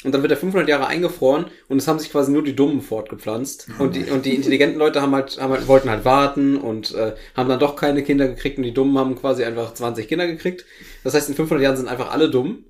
[0.04, 2.80] Und dann wird er 500 Jahre eingefroren und es haben sich quasi nur die Dummen
[2.80, 3.68] fortgepflanzt.
[3.78, 7.12] Und die, und die intelligenten Leute haben halt, haben halt, wollten halt warten und äh,
[7.36, 10.64] haben dann doch keine Kinder gekriegt und die Dummen haben quasi einfach 20 Kinder gekriegt.
[11.04, 12.64] Das heißt, in 500 Jahren sind einfach alle dumm.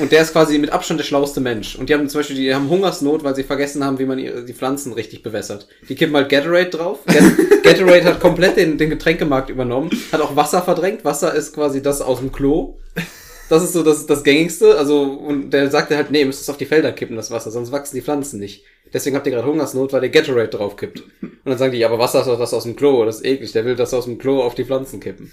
[0.00, 1.76] Und der ist quasi mit Abstand der schlauste Mensch.
[1.76, 4.52] Und die haben zum Beispiel, die haben Hungersnot, weil sie vergessen haben, wie man die
[4.52, 5.68] Pflanzen richtig bewässert.
[5.88, 6.98] Die kippen halt Gatorade drauf.
[7.06, 7.22] Gat-
[7.62, 11.04] Gatorade hat komplett den, den Getränkemarkt übernommen, hat auch Wasser verdrängt.
[11.04, 12.76] Wasser ist quasi das aus dem Klo.
[13.48, 14.76] Das ist so das, das gängigste.
[14.76, 17.52] Also, und der sagte halt, nee, ihr müsst es auf die Felder kippen, das Wasser,
[17.52, 18.64] sonst wachsen die Pflanzen nicht.
[18.92, 21.04] Deswegen habt ihr gerade Hungersnot, weil ihr Gatorade drauf kippt.
[21.22, 23.52] Und dann sagen die, aber Wasser ist doch das aus dem Klo, das ist eklig,
[23.52, 25.30] der will das aus dem Klo auf die Pflanzen kippen.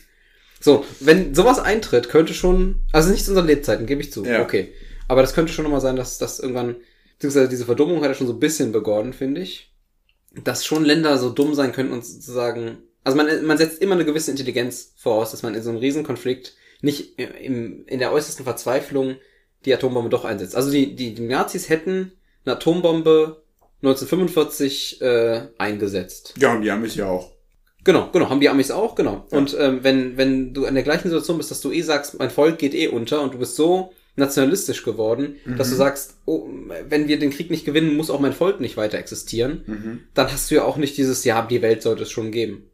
[0.64, 4.42] So, wenn sowas eintritt, könnte schon, also nicht zu unseren Lebzeiten, gebe ich zu, Ja.
[4.42, 4.74] okay.
[5.10, 6.78] Aber das könnte schon nochmal sein, dass das irgendwann,
[7.18, 9.74] beziehungsweise diese Verdummung hat ja schon so ein bisschen begonnen, finde ich.
[10.42, 14.06] Dass schon Länder so dumm sein könnten und sozusagen, also man, man setzt immer eine
[14.06, 19.18] gewisse Intelligenz voraus, dass man in so einem Riesenkonflikt nicht im, in der äußersten Verzweiflung
[19.66, 20.56] die Atombombe doch einsetzt.
[20.56, 22.14] Also die, die, die Nazis hätten
[22.46, 23.44] eine Atombombe
[23.82, 26.36] 1945 äh, eingesetzt.
[26.38, 27.32] Ja, und die haben es ja auch.
[27.84, 29.26] Genau, genau, haben die Amis auch, genau.
[29.32, 32.30] Und ähm, wenn, wenn du in der gleichen Situation bist, dass du eh sagst, mein
[32.30, 36.48] Volk geht eh unter und du bist so nationalistisch geworden, dass du sagst, oh,
[36.88, 40.00] wenn wir den Krieg nicht gewinnen, muss auch mein Volk nicht weiter existieren, Mhm.
[40.14, 42.70] dann hast du ja auch nicht dieses, ja, die Welt sollte es schon geben.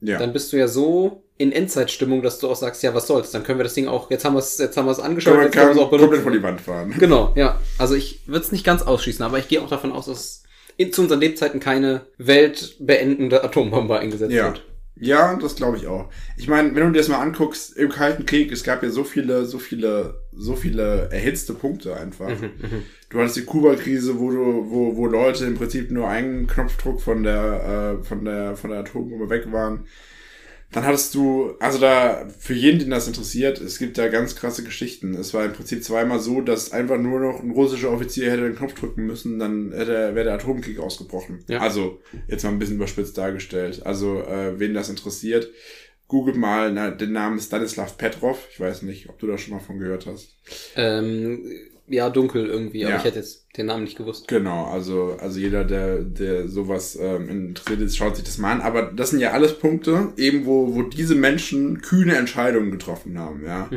[0.00, 0.18] Ja.
[0.18, 3.42] Dann bist du ja so in Endzeitstimmung, dass du auch sagst, ja, was soll's, dann
[3.42, 5.54] können wir das Ding auch, jetzt haben wir es, jetzt haben wir es angeschaut, jetzt
[5.54, 6.22] können wir es auch komplett benutzen.
[6.22, 6.94] vor die Wand fahren.
[6.98, 7.58] Genau, ja.
[7.78, 10.43] Also ich würde es nicht ganz ausschließen, aber ich gehe auch davon aus, dass
[10.76, 14.46] in, zu unseren Lebzeiten keine weltbeendende Atombombe eingesetzt Ja.
[14.46, 14.64] wird.
[14.96, 16.08] Ja, das glaube ich auch.
[16.36, 19.02] Ich meine, wenn du dir das mal anguckst, im Kalten Krieg, es gab ja so
[19.02, 22.28] viele, so viele, so viele erhitzte Punkte einfach.
[22.28, 27.00] Mhm, Du hattest die Kuba-Krise, wo du, wo, wo Leute im Prinzip nur einen Knopfdruck
[27.00, 29.86] von der, äh, von der, von der Atombombe weg waren.
[30.74, 34.64] Dann hattest du, also da, für jeden, den das interessiert, es gibt da ganz krasse
[34.64, 35.14] Geschichten.
[35.14, 38.56] Es war im Prinzip zweimal so, dass einfach nur noch ein russischer Offizier hätte den
[38.56, 41.44] Knopf drücken müssen, dann hätte, wäre der Atomkrieg ausgebrochen.
[41.46, 41.60] Ja.
[41.60, 43.86] Also, jetzt mal ein bisschen überspitzt dargestellt.
[43.86, 45.48] Also, äh, wen das interessiert,
[46.08, 48.48] googelt mal na, den Namen Stanislav Petrov.
[48.50, 50.34] Ich weiß nicht, ob du da schon mal von gehört hast.
[50.74, 51.44] Ähm,
[51.86, 52.98] ja, dunkel irgendwie, aber Ja.
[52.98, 54.26] ich hätte jetzt den Namen nicht gewusst.
[54.28, 58.60] Genau, also, also jeder, der, der sowas ähm, interessiert ist, schaut sich das mal an.
[58.62, 63.44] Aber das sind ja alles Punkte, eben wo, wo diese Menschen kühne Entscheidungen getroffen haben,
[63.44, 63.68] ja.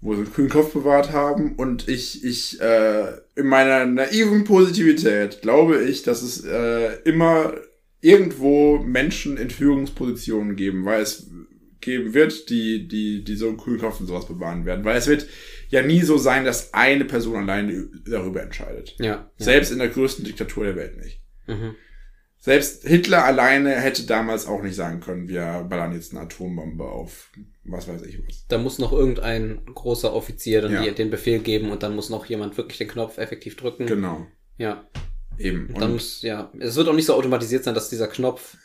[0.00, 1.54] Wo sie einen kühnen Kopf bewahrt haben.
[1.56, 7.54] Und ich, ich, äh, in meiner naiven Positivität glaube ich, dass es äh, immer
[8.00, 11.30] irgendwo Menschen in Führungspositionen geben, weil es
[11.80, 14.84] geben wird, die, die, die so einen kühlen Kopf und sowas bewahren werden.
[14.84, 15.26] Weil es wird
[15.72, 18.94] ja nie so sein, dass eine Person alleine darüber entscheidet.
[18.98, 19.06] Ja.
[19.06, 19.30] ja.
[19.38, 21.20] Selbst in der größten Diktatur der Welt nicht.
[21.46, 21.74] Mhm.
[22.38, 27.30] Selbst Hitler alleine hätte damals auch nicht sagen können, wir ballern jetzt eine Atombombe auf
[27.64, 28.46] was weiß ich was.
[28.48, 30.90] Da muss noch irgendein großer Offizier dann Ja.
[30.90, 33.86] den Befehl geben und dann muss noch jemand wirklich den Knopf effektiv drücken.
[33.86, 34.26] Genau.
[34.58, 34.88] Ja.
[35.38, 35.68] Eben.
[35.68, 38.56] Und dann muss, ja, es wird auch nicht so automatisiert sein, dass dieser Knopf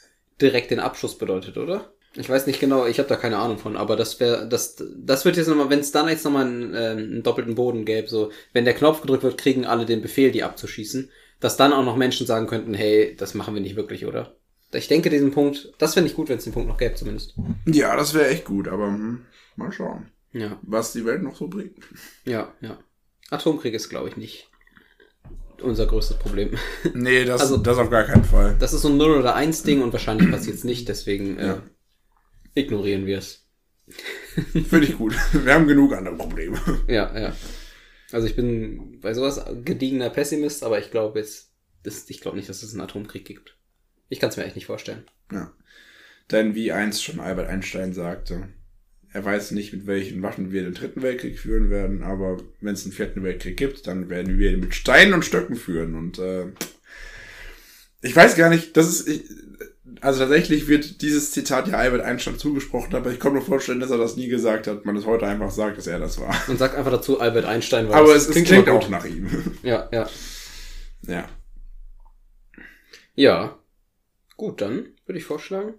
[0.41, 1.93] direkt den Abschuss bedeutet, oder?
[2.17, 5.23] Ich weiß nicht genau, ich habe da keine Ahnung von, aber das wäre, das, das
[5.23, 8.31] wird jetzt nochmal, wenn es dann jetzt nochmal einen, äh, einen doppelten Boden gäbe, so,
[8.53, 11.09] wenn der Knopf gedrückt wird, kriegen alle den Befehl, die abzuschießen,
[11.39, 14.35] dass dann auch noch Menschen sagen könnten, hey, das machen wir nicht wirklich, oder?
[14.73, 17.35] Ich denke, diesen Punkt, das fände ich gut, wenn es den Punkt noch gäbe, zumindest.
[17.65, 21.47] ja, das wäre echt gut, aber hm, mal schauen, Ja, was die Welt noch so
[21.47, 21.77] bringt.
[22.25, 22.79] ja, ja.
[23.29, 24.49] Atomkrieg ist, glaube ich, nicht
[25.61, 26.51] unser größtes Problem.
[26.93, 28.55] Nee, das, Also- das auf gar keinen Fall.
[28.59, 31.47] Das ist so ein 0 oder 1 Ding und wahrscheinlich passiert es nicht, deswegen äh,
[31.47, 31.63] Ja.
[32.57, 33.45] Ignorieren wir es.
[34.51, 35.15] Finde ich gut.
[35.33, 36.59] Wir haben genug andere Probleme.
[36.87, 37.35] Ja, ja.
[38.11, 41.51] Also ich bin bei sowas gediegener Pessimist, aber ich glaube jetzt,
[41.83, 43.57] das, ich glaube nicht, dass es einen Atomkrieg gibt.
[44.09, 45.03] Ich kann es mir echt nicht vorstellen.
[45.31, 45.53] Ja.
[46.31, 48.49] Denn wie einst schon Albert Einstein sagte,
[49.13, 52.83] er weiß nicht, mit welchen Waffen wir den dritten Weltkrieg führen werden, aber wenn es
[52.83, 55.95] einen vierten Weltkrieg gibt, dann werden wir ihn mit Steinen und Stöcken führen.
[55.95, 56.47] Und äh,
[58.01, 59.07] ich weiß gar nicht, das ist.
[59.07, 59.23] Ich,
[60.01, 63.91] also tatsächlich wird dieses Zitat ja Albert Einstein zugesprochen, aber ich kann mir vorstellen, dass
[63.91, 64.85] er das nie gesagt hat.
[64.85, 66.35] Man es heute einfach sagt, dass er das war.
[66.47, 67.87] Und sag einfach dazu Albert Einstein.
[67.89, 68.89] Weil Aber es, es klingt, immer auch gut.
[68.89, 69.29] nach ihm.
[69.63, 70.07] Ja, ja.
[71.07, 71.25] ja.
[73.15, 73.57] Ja.
[74.35, 75.73] Gut, dann würde ich vorschlagen,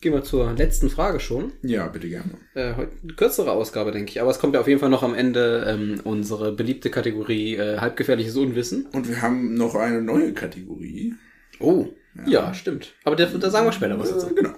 [0.00, 1.52] gehen wir zur letzten Frage schon.
[1.62, 2.32] Ja, bitte gerne.
[2.54, 4.20] Äh, heute eine kürzere Ausgabe, denke ich.
[4.20, 7.78] Aber es kommt ja auf jeden Fall noch am Ende ähm, unsere beliebte Kategorie äh,
[7.78, 8.86] halbgefährliches Unwissen.
[8.86, 11.14] Und wir haben noch eine neue Kategorie.
[11.60, 11.86] Oh.
[12.26, 12.92] Ja, stimmt.
[13.04, 14.28] Aber da, da sagen wir später was dazu.
[14.30, 14.54] Äh, genau.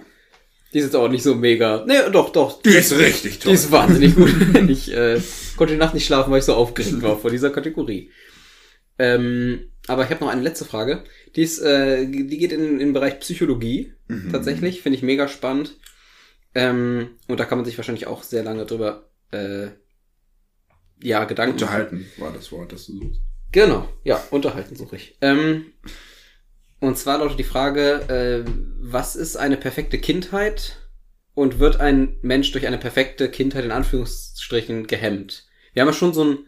[0.72, 1.84] Die ist jetzt auch nicht so mega.
[1.86, 2.62] Nee, doch, doch.
[2.62, 3.54] Die ist richtig Die toll.
[3.54, 4.34] ist wahnsinnig gut.
[4.68, 5.20] ich äh,
[5.56, 8.10] konnte die Nacht nicht schlafen, weil ich so aufgeregt war vor dieser Kategorie.
[8.98, 11.04] Ähm, aber ich habe noch eine letzte Frage.
[11.36, 13.92] Die, ist, äh, die geht in, in den Bereich Psychologie.
[14.30, 14.80] Tatsächlich.
[14.80, 15.76] Finde ich mega spannend.
[16.54, 19.68] Ähm, und da kann man sich wahrscheinlich auch sehr lange drüber äh,
[21.02, 21.54] ja, Gedanken.
[21.54, 23.20] Unterhalten war das Wort, das du suchst.
[23.52, 25.16] Genau, ja, unterhalten suche ich.
[25.20, 25.66] Ähm,
[26.82, 30.76] und zwar lautet die Frage, äh, was ist eine perfekte Kindheit
[31.34, 35.46] und wird ein Mensch durch eine perfekte Kindheit in Anführungsstrichen gehemmt?
[35.72, 36.38] Wir haben ja schon so ein,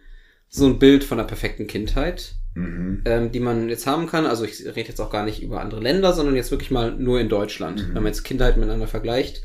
[0.48, 3.02] so ein Bild von einer perfekten Kindheit, Mhm.
[3.04, 4.26] ähm, die man jetzt haben kann.
[4.26, 7.20] Also ich rede jetzt auch gar nicht über andere Länder, sondern jetzt wirklich mal nur
[7.20, 9.42] in Deutschland, wenn man jetzt Kindheit miteinander vergleicht.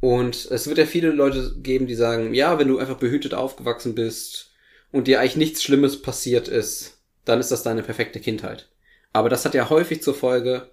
[0.00, 3.94] Und es wird ja viele Leute geben, die sagen, ja, wenn du einfach behütet aufgewachsen
[3.94, 4.52] bist
[4.92, 8.68] und dir eigentlich nichts Schlimmes passiert ist, dann ist das deine perfekte Kindheit.
[9.14, 10.68] Aber das hat ja häufig zur Folge,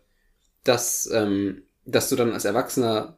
[0.66, 3.18] dass, ähm, dass du dann als Erwachsener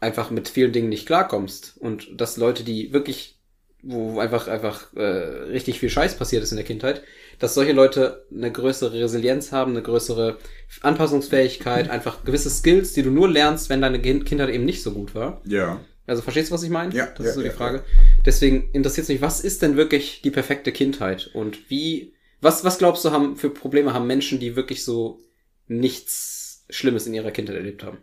[0.00, 1.76] einfach mit vielen Dingen nicht klarkommst.
[1.78, 3.38] Und dass Leute, die wirklich,
[3.82, 7.02] wo einfach, einfach äh, richtig viel Scheiß passiert ist in der Kindheit,
[7.38, 10.38] dass solche Leute eine größere Resilienz haben, eine größere
[10.82, 14.92] Anpassungsfähigkeit, einfach gewisse Skills, die du nur lernst, wenn deine Kind- Kindheit eben nicht so
[14.92, 15.40] gut war.
[15.46, 15.80] Ja.
[16.06, 16.94] Also verstehst du, was ich meine?
[16.94, 17.84] Ja, Das ja, ist so die ja, Frage.
[18.26, 21.30] Deswegen interessiert mich, was ist denn wirklich die perfekte Kindheit?
[21.34, 25.20] Und wie, was, was glaubst du, haben für Probleme haben Menschen, die wirklich so
[25.66, 27.98] nichts Schlimmes in ihrer Kindheit erlebt haben?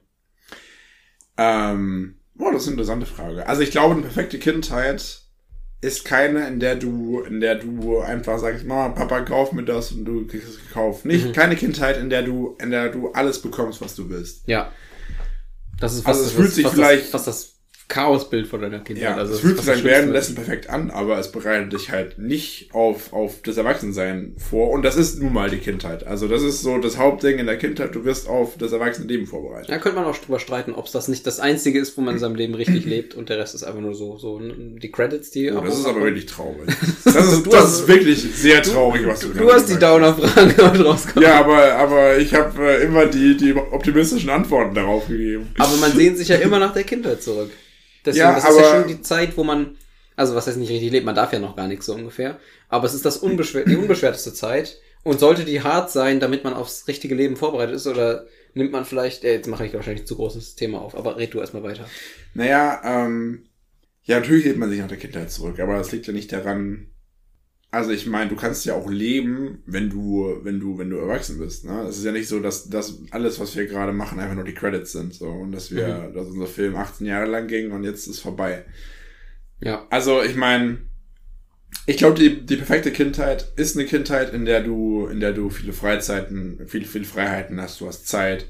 [1.38, 3.48] Ähm, boah, das ist eine interessante Frage.
[3.48, 5.22] Also ich glaube, eine perfekte Kindheit
[5.82, 9.92] ist keine, in der du, in der du einfach sagst, Mama, Papa, kauf mir das
[9.92, 11.06] und du kriegst es gekauft.
[11.06, 14.48] Nicht, keine Kindheit, in der du, in der du alles bekommst, was du willst.
[14.48, 14.72] Ja.
[15.80, 17.57] Das ist Also fast, es fühlt sich vielleicht- das, fast das
[17.88, 19.04] Chaosbild von deiner Kindheit.
[19.04, 22.74] Ja, also es fühlt sich dann währenddessen perfekt an, aber es bereitet dich halt nicht
[22.74, 24.72] auf, auf das Erwachsensein vor.
[24.72, 26.06] Und das ist nun mal die Kindheit.
[26.06, 27.96] Also das ist so das Hauptding in der Kindheit.
[27.96, 29.70] Du wirst auf das Erwachsenenleben vorbereitet.
[29.70, 32.16] Da könnte man auch drüber streiten, ob es das nicht das Einzige ist, wo man
[32.16, 35.32] in seinem Leben richtig lebt und der Rest ist einfach nur so, so die Credits,
[35.32, 35.50] die.
[35.52, 36.68] Oh, das ist aber wirklich traurig.
[37.18, 41.28] Das ist, das ist wirklich sehr traurig, was du Du hast die Downer-Fragen heute rausgekommen.
[41.28, 45.48] Ja, aber, aber ich habe äh, immer die, die optimistischen Antworten darauf gegeben.
[45.58, 47.50] Aber man sehnt sich ja immer nach der Kindheit zurück.
[48.08, 49.78] Deswegen, Ja, das ist ja schon die Zeit, wo man,
[50.16, 52.40] also was heißt nicht richtig lebt, man darf ja noch gar nichts so ungefähr.
[52.70, 54.78] Aber es ist das unbeschwer die unbeschwerteste Zeit.
[55.04, 58.84] Und sollte die hart sein, damit man aufs richtige Leben vorbereitet ist, oder nimmt man
[58.84, 61.92] vielleicht, äh, jetzt mache ich wahrscheinlich zu großes Thema auf, aber red du erstmal weiter.
[62.34, 63.46] Naja, ähm,
[64.04, 66.92] ja, natürlich lebt man sich nach der Kindheit zurück, aber das liegt ja nicht daran.
[67.70, 71.38] Also ich meine, du kannst ja auch leben, wenn du, wenn du, wenn du erwachsen
[71.38, 71.66] bist.
[71.66, 71.82] Ne?
[71.88, 74.54] Es ist ja nicht so, dass das alles, was wir gerade machen, einfach nur die
[74.54, 75.14] Credits sind.
[75.14, 78.64] So und dass wir, dass unser Film 18 Jahre lang ging und jetzt ist vorbei.
[79.60, 79.86] Ja.
[79.90, 80.78] Also ich meine,
[81.86, 85.50] ich glaube, die, die perfekte Kindheit ist eine Kindheit, in der du, in der du
[85.50, 87.82] viele Freizeiten, viele, viele Freiheiten hast.
[87.82, 88.46] Du hast Zeit,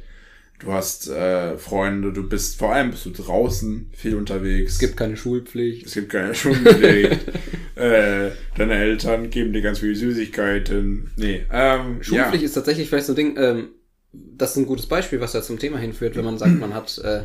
[0.60, 4.74] du hast äh, Freunde, du bist vor allem bist du draußen viel unterwegs.
[4.74, 5.86] Es gibt keine Schulpflicht.
[5.86, 7.20] Es gibt keine Schulpflicht.
[7.76, 11.12] äh, deine Eltern geben dir ganz viele Süßigkeiten.
[11.16, 12.48] Nee, ähm, Schulpflicht ja.
[12.48, 13.70] ist tatsächlich vielleicht so ein Ding, ähm,
[14.12, 16.98] das ist ein gutes Beispiel, was ja zum Thema hinführt, wenn man sagt, man hat,
[17.00, 17.24] äh,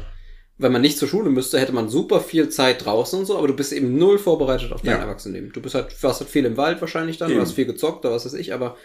[0.58, 3.48] wenn man nicht zur Schule müsste, hätte man super viel Zeit draußen und so, aber
[3.48, 5.02] du bist eben null vorbereitet auf dein Ja.
[5.02, 5.52] Erwachsenenleben.
[5.52, 7.38] Du bist halt, warst halt viel im Wald wahrscheinlich dann, Eben.
[7.38, 8.76] du hast viel gezockt oder was weiß ich, aber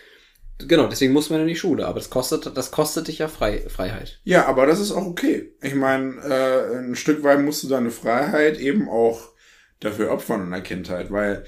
[0.59, 3.63] genau, deswegen muss man in die Schule, aber das kostet, das kostet dich ja Frei,
[3.67, 4.19] Freiheit.
[4.23, 5.53] Ja, aber das ist auch okay.
[5.61, 9.33] Ich meine, äh, ein Stück weit musst du deine Freiheit eben auch
[9.79, 11.45] dafür opfern in der Kindheit, weil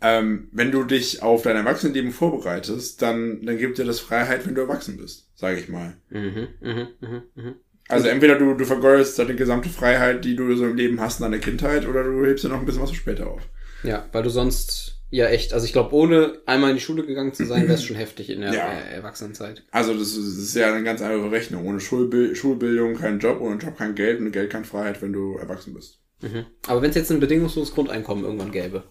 [0.00, 4.54] ähm, wenn du dich auf dein Erwachsenenleben vorbereitest, dann, dann gibt dir das Freiheit, wenn
[4.54, 5.96] du erwachsen bist, sage ich mal.
[6.10, 7.54] Mhm, mhm, mhm, mhm.
[7.88, 11.24] Also entweder du, du vergeudest deine gesamte Freiheit, die du so im Leben hast in
[11.24, 13.42] deiner Kindheit, oder du hebst dir noch ein bisschen was später auf.
[13.82, 17.32] Ja, weil du sonst, ja echt, also ich glaube, ohne einmal in die Schule gegangen
[17.32, 18.72] zu sein, wäre es schon heftig in der Ja.
[18.72, 19.64] äh, Erwachsenenzeit.
[19.70, 21.66] Also das ist, das ist ja eine ganz einfache Rechnung.
[21.66, 25.36] Ohne Schulbil Schulbildung kein Job, ohne Job kein Geld und Geld keine Freiheit, wenn du
[25.36, 26.00] erwachsen bist.
[26.20, 26.46] Mhm.
[26.66, 28.84] Aber wenn es jetzt ein bedingungsloses Grundeinkommen irgendwann gäbe,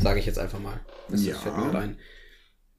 [0.00, 1.36] sage ich jetzt einfach mal, das Ja.
[1.36, 1.96] fällt mir gerade ein,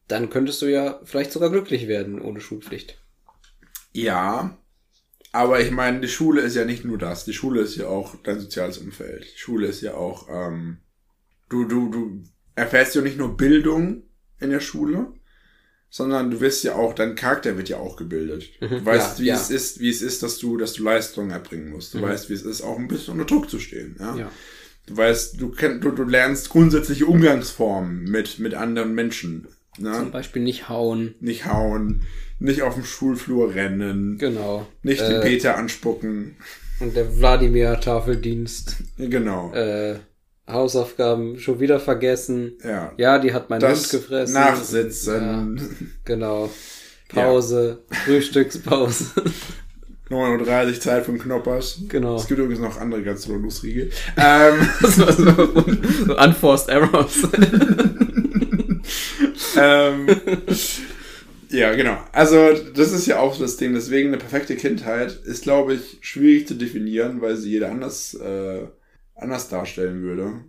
[0.10, 3.00] dann könntest du ja vielleicht sogar glücklich werden ohne Schulpflicht.
[3.94, 4.58] Ja,
[5.32, 7.26] aber ich meine, die Schule ist ja nicht nur das.
[7.26, 9.24] Die Schule ist ja auch dein soziales Umfeld.
[9.34, 10.78] Die Schule ist ja auch, ähm,
[11.50, 12.24] du, du, du
[12.56, 14.04] erfährst ja nicht nur Bildung
[14.40, 15.08] in der Schule,
[15.90, 18.50] sondern du wirst ja auch, dein Charakter wird ja auch gebildet.
[18.60, 19.36] Du weißt, ja, wie ja.
[19.36, 21.94] es ist, wie es ist, dass du, dass du Leistungen erbringen musst.
[21.94, 23.96] Du weißt, wie es ist, auch ein bisschen unter Druck zu stehen.
[24.00, 24.16] Ja.
[24.16, 24.32] Ja.
[24.88, 29.48] Du weißt, du, kenn, du, du lernst grundsätzliche Umgangsformen mit, mit anderen Menschen.
[29.76, 30.10] Zum Ne?
[30.12, 31.16] Beispiel nicht hauen.
[31.20, 32.04] Nicht hauen,
[32.40, 34.68] nicht auf dem Schulflur rennen, Genau.
[34.84, 36.36] nicht den äh, Peter anspucken.
[36.80, 38.78] Und der Wladimir-Tafeldienst.
[38.98, 39.54] Genau.
[39.54, 40.00] Äh,
[40.48, 42.54] Hausaufgaben schon wieder vergessen.
[42.64, 42.92] ja.
[42.98, 44.34] Ja, die hat mein Hund Das gefressen.
[44.34, 45.96] Nachsitzen.
[46.06, 46.50] Genau.
[47.10, 47.80] Pause.
[48.06, 49.06] Frühstückspause.
[50.10, 51.80] 9.30 Uhr Zeit von Knoppers.
[51.88, 52.18] Genau.
[52.18, 53.90] Es gibt übrigens noch andere ganz lustige.
[54.18, 57.18] Ähm, so, so unforced errors.
[59.58, 60.08] ähm,
[61.50, 61.98] ja, genau.
[62.12, 63.74] Also, das ist ja auch so das Ding.
[63.74, 68.64] Deswegen eine perfekte Kindheit ist, glaube ich, schwierig zu definieren, weil sie jeder anders, äh,
[69.16, 70.44] anders darstellen würde.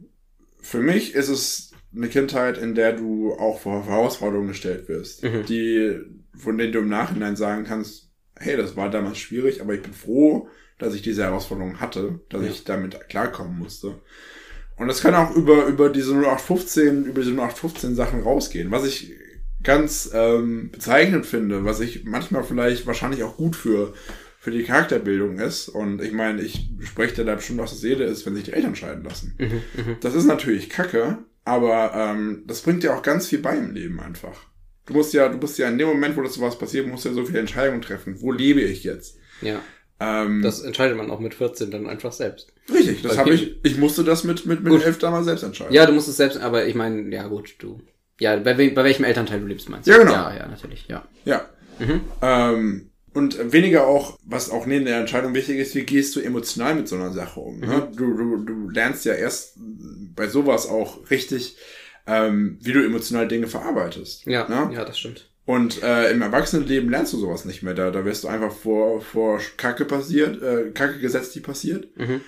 [0.60, 5.44] Für mich ist es eine Kindheit, in der du auch vor Herausforderungen gestellt wirst, Mhm.
[5.46, 5.98] die,
[6.36, 9.92] von denen du im Nachhinein sagen kannst, hey, das war damals schwierig, aber ich bin
[9.92, 10.48] froh,
[10.78, 12.48] dass ich diese Herausforderung hatte, dass Ja.
[12.48, 14.00] ich damit klarkommen musste.
[14.76, 19.12] Und das kann auch über, über diese 0815, über diese 0815 Sachen rausgehen, was ich
[19.62, 23.94] ganz ähm, bezeichnend finde, was ich manchmal vielleicht wahrscheinlich auch gut für,
[24.44, 25.70] für die Charakterbildung ist.
[25.70, 28.52] Und ich meine, ich spreche dir da bestimmt aus der Seele ist, wenn sich die
[28.52, 29.34] Eltern scheiden lassen.
[30.02, 31.16] Das ist natürlich Kacke,
[31.46, 34.38] aber ähm, das bringt dir auch ganz viel bei im Leben einfach.
[34.84, 37.08] Du musst ja, du musst ja in dem Moment, wo das sowas passiert, musst du
[37.08, 38.20] ja so viele Entscheidungen treffen.
[38.20, 39.16] Wo lebe ich jetzt?
[39.40, 39.60] ja.
[40.00, 42.52] Ähm, Das entscheidet man auch mit 14 dann einfach selbst.
[42.70, 44.84] richtig, das habe ich, ich musste das mit, mit, mit Gut.
[44.84, 45.72] elf damals selbst entscheiden.
[45.72, 47.80] Ja, du musst es selbst, aber ich meine, ja gut, du.
[48.20, 49.92] Ja, bei, bei welchem Elternteil du lebst, meinst du?
[49.92, 50.12] Ja, genau.
[50.12, 51.06] Ja, ja, natürlich, ja.
[51.24, 51.48] Ja.
[51.78, 52.00] Mhm.
[52.22, 56.74] Ähm, und weniger auch, was auch neben der Entscheidung wichtig ist, wie gehst du emotional
[56.74, 57.60] mit so einer Sache um.
[57.60, 57.88] Ne?
[57.90, 57.96] Mhm.
[57.96, 61.56] Du, du, du lernst ja erst bei sowas auch richtig,
[62.06, 64.26] ähm, wie du emotional Dinge verarbeitest.
[64.26, 64.74] Ja, Ne?
[64.74, 65.30] ja, das stimmt.
[65.46, 67.74] Und äh, im Erwachsenenleben lernst du sowas nicht mehr.
[67.74, 71.96] Da, da wirst du einfach vor, vor Kacke passiert, äh, Kacke gesetzt, die passiert.
[71.96, 72.20] Mhm.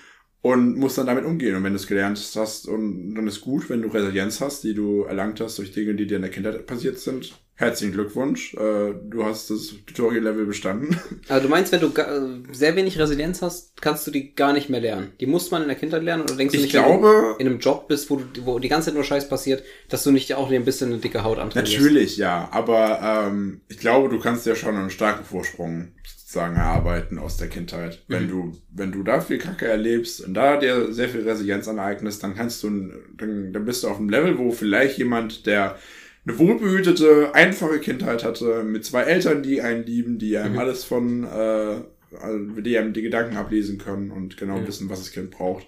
[0.42, 1.56] Und musst dann damit umgehen.
[1.56, 4.74] Und wenn du es gelernt hast, und dann ist gut, wenn du Resilienz hast, die
[4.74, 7.34] du erlangt hast durch Dinge, die dir in der Kindheit passiert sind.
[7.58, 8.52] Herzlichen Glückwunsch.
[8.54, 10.98] Äh, du hast das Tutorial-Level bestanden.
[11.28, 14.68] Also du meinst, wenn du äh, sehr wenig Resilienz hast, kannst du die gar nicht
[14.68, 15.12] mehr lernen.
[15.20, 17.42] Die muss man in der Kindheit lernen oder denkst du Ich nicht, wenn glaube- du
[17.42, 20.12] in einem Job bist, wo, du, wo die ganze Zeit nur Scheiß passiert, dass du
[20.12, 21.78] nicht auch dir ein bisschen eine dicke Haut antrainierst?
[21.78, 22.48] Natürlich, ja.
[22.52, 27.48] Aber ähm, ich glaube, du kannst ja schon einen starken Vorsprung sozusagen erarbeiten aus der
[27.48, 28.02] Kindheit.
[28.06, 32.22] Wenn du, wenn du da viel Kacke erlebst und da dir sehr viel Resilienz aneignet,
[32.22, 32.68] dann kannst du,
[33.16, 35.78] dann, dann bist du auf einem Level, wo vielleicht jemand, der
[36.26, 41.24] eine wohlbehütete, einfache Kindheit hatte, mit zwei Eltern, die einen lieben, die einem alles von,
[41.24, 41.82] äh,
[42.18, 45.66] also die einem die Gedanken ablesen können und genau wissen, was das Kind braucht,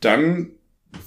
[0.00, 0.52] dann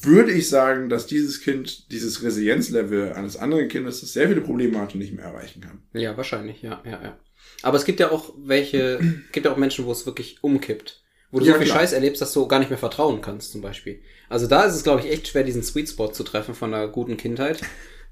[0.01, 4.79] würde ich sagen, dass dieses Kind dieses Resilienzlevel eines anderen Kindes, das sehr viele Probleme
[4.79, 5.83] hat und nicht mehr erreichen kann.
[5.93, 7.19] Ja, wahrscheinlich, ja, ja, ja.
[7.61, 8.99] Aber es gibt ja auch welche,
[9.31, 11.03] gibt ja auch Menschen, wo es wirklich umkippt.
[11.31, 11.79] Wo du Ja, so viel klar.
[11.79, 14.01] Scheiß erlebst, dass du gar nicht mehr vertrauen kannst, zum Beispiel.
[14.29, 16.87] Also da ist es, glaube ich, echt schwer, diesen Sweet Spot zu treffen von einer
[16.87, 17.61] guten Kindheit.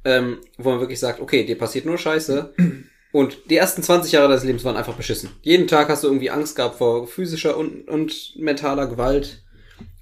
[0.06, 2.53] Ähm, wo man wirklich sagt, okay, dir passiert nur Scheiße.
[3.12, 5.30] Und die ersten 20 Jahre deines Lebens waren einfach beschissen.
[5.41, 9.41] Jeden Tag hast du irgendwie Angst gehabt vor physischer und, und mentaler Gewalt.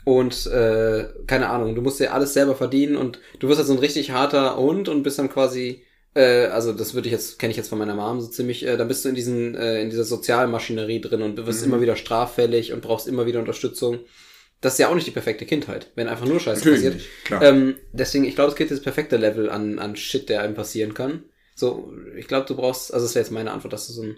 [0.04, 3.74] Und äh, keine Ahnung, du musst dir alles selber verdienen und du wirst halt so
[3.74, 5.84] ein richtig harter Hund und bist dann quasi,
[6.16, 8.78] äh, also das würde ich jetzt, kenne ich jetzt von meiner Mom so ziemlich, äh,
[8.78, 11.96] dann bist du in diesen, äh, in dieser Sozialmaschinerie drin und du wirst immer wieder
[11.96, 14.00] straffällig und brauchst immer wieder Unterstützung.
[14.64, 16.94] Das ist ja auch nicht die perfekte Kindheit, wenn einfach nur Scheiße Natürlich passiert.
[16.96, 17.42] nicht, klar.
[17.44, 20.94] Ähm, deswegen, ich glaube, es gibt das perfekte Level an, an Shit, der einem passieren
[20.94, 21.26] kann.
[21.54, 24.18] So, ich glaube, du brauchst, also das wäre jetzt meine Antwort, dass du so ein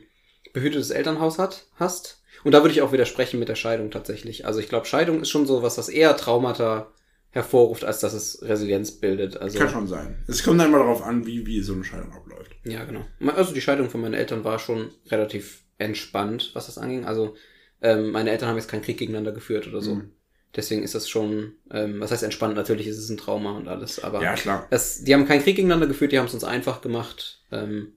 [0.54, 2.22] behütetes Elternhaus hat, hast.
[2.44, 4.46] Und da würde ich auch widersprechen mit der Scheidung tatsächlich.
[4.46, 6.92] Also ich glaube, Scheidung ist schon so was, was eher Traumata
[7.32, 9.38] hervorruft, als dass es Resilienz bildet.
[9.38, 10.24] Also Kann schon sein.
[10.28, 12.56] Es kommt dann immer darauf an, wie, wie so eine Scheidung abläuft.
[12.64, 13.04] ja, genau.
[13.36, 17.04] Also die Scheidung von meinen Eltern war schon relativ entspannt, was das anging.
[17.04, 17.36] Also
[17.82, 19.96] ähm, meine Eltern haben jetzt keinen Krieg gegeneinander geführt oder so.
[19.96, 20.12] Mhm.
[20.56, 22.56] Deswegen ist das schon, ähm, was heißt entspannt?
[22.56, 24.68] Natürlich ist es ein Trauma und alles, aber Ja, klar.
[24.70, 27.94] es, die haben keinen Krieg gegeneinander geführt, die haben es uns einfach gemacht ähm,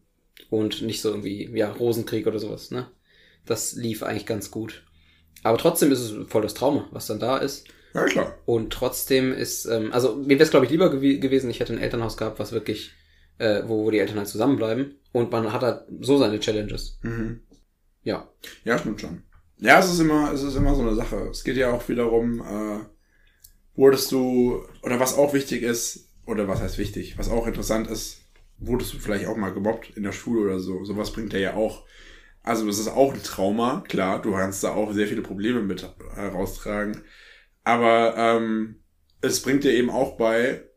[0.51, 2.89] und nicht so irgendwie, ja, Rosenkrieg oder sowas, ne?
[3.47, 4.85] Das lief eigentlich ganz gut.
[5.43, 7.69] Aber trotzdem ist es voll das Trauma, was dann da ist.
[7.95, 8.37] Ja, klar.
[8.45, 11.73] Und trotzdem ist, ähm, also mir wäre es, glaube ich, lieber gew gewesen, ich hätte
[11.73, 12.93] ein Elternhaus gehabt, was wirklich,
[13.39, 14.97] äh, wo, wo die Eltern halt zusammenbleiben.
[15.13, 16.99] Und man hat halt so seine Challenges.
[17.03, 17.41] Mhm.
[18.03, 18.29] Ja.
[18.65, 19.23] Ja, stimmt schon.
[19.61, 21.29] Ja, es ist immer, es ist immer so eine Sache.
[21.31, 22.85] Es geht ja auch wiederum, äh,
[23.75, 28.23] wurdest du, oder was auch wichtig ist, oder was heißt wichtig, was auch interessant ist,
[28.59, 30.85] wurdest du vielleicht auch mal gemobbt in der Schule oder so.
[30.85, 31.85] Sowas bringt er ja auch.
[32.43, 35.89] Also das ist auch ein Trauma, klar, du kannst da auch sehr viele Probleme mit
[36.15, 37.03] heraustragen.
[37.65, 38.83] Aber ähm,
[39.21, 40.68] es bringt dir eben auch bei,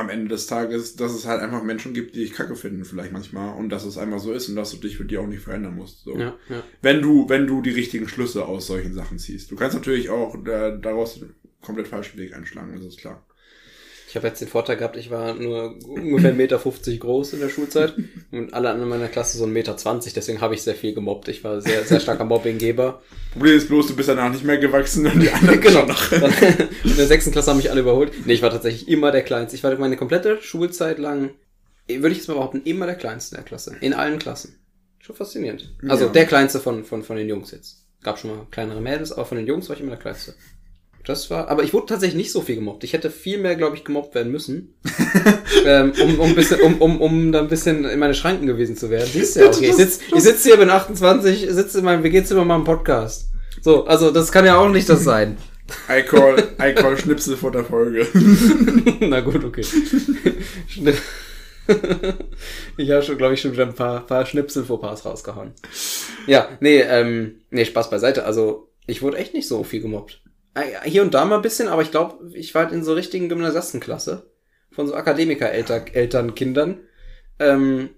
[0.00, 3.12] am Ende des Tages, dass es halt einfach Menschen gibt, die dich kacke finden, vielleicht
[3.12, 5.42] manchmal, und dass es einfach so ist und dass du dich für die auch nicht
[5.42, 6.04] verändern musst.
[6.04, 6.18] So.
[6.18, 6.62] Ja, ja.
[6.82, 9.50] Wenn du, wenn du die richtigen Schlüsse aus solchen Sachen ziehst.
[9.50, 11.20] Du kannst natürlich auch äh, daraus
[11.62, 13.24] komplett falschen Weg einschlagen, das ist klar.
[14.10, 16.58] Ich habe jetzt den Vorteil gehabt, ich war nur ungefähr 1,50 Meter
[16.98, 17.94] groß in der Schulzeit
[18.32, 19.76] und alle anderen in meiner Klasse so 1,20 Meter,
[20.16, 21.28] deswegen habe ich sehr viel gemobbt.
[21.28, 23.00] Ich war sehr, sehr starker Mobbinggeber.
[23.32, 25.86] Problem ist bloß, du bist danach nicht mehr gewachsen und die anderen genau.
[25.86, 26.10] Noch.
[26.84, 28.12] in der sechsten Klasse haben mich alle überholt.
[28.26, 29.54] Nee, ich war tatsächlich immer der Kleinste.
[29.56, 31.30] Ich war meine komplette Schulzeit lang,
[31.88, 33.76] würde ich jetzt mal behaupten, immer der Kleinste in der Klasse.
[33.80, 34.56] In allen Klassen.
[34.98, 35.72] Schon faszinierend.
[35.88, 36.10] Also Ja.
[36.12, 37.86] der Kleinste von, von, von den Jungs jetzt.
[38.02, 40.34] Gab schon mal kleinere Mädels, aber von den Jungs war ich immer der Kleinste.
[41.04, 42.84] Das war, aber ich wurde tatsächlich nicht so viel gemobbt.
[42.84, 44.74] Ich hätte viel mehr, glaube ich, gemobbt werden müssen.
[45.64, 48.76] ähm, um, um, ein bisschen, um, um, um da ein bisschen in meine Schranken gewesen
[48.76, 49.08] zu werden.
[49.10, 49.70] Siehst du ja, okay.
[49.70, 53.30] Ich sitze ich sitz hier, bin 28, sitze in meinem WG-Zimmer mal im Podcast.
[53.62, 55.38] So, also das kann ja auch nicht das sein.
[55.88, 58.06] I call, I call Schnipsel vor der Folge.
[59.00, 59.64] Na gut, okay.
[62.76, 65.52] Ich habe schon, glaube ich, schon wieder ein paar, paar Schnipsel vor Pass rausgehauen.
[66.26, 68.24] Ja, nee, ähm, nee, Spaß beiseite.
[68.24, 70.20] Also, ich wurde echt nicht so viel gemobbt.
[70.54, 72.94] Äh, Hier und da mal ein bisschen, aber ich glaube, ich war halt in so
[72.94, 74.30] richtigen Gymnasiastenklasse.
[74.72, 76.78] Von so Akademiker-Eltern, Kindern.
[77.38, 77.90] Ähm,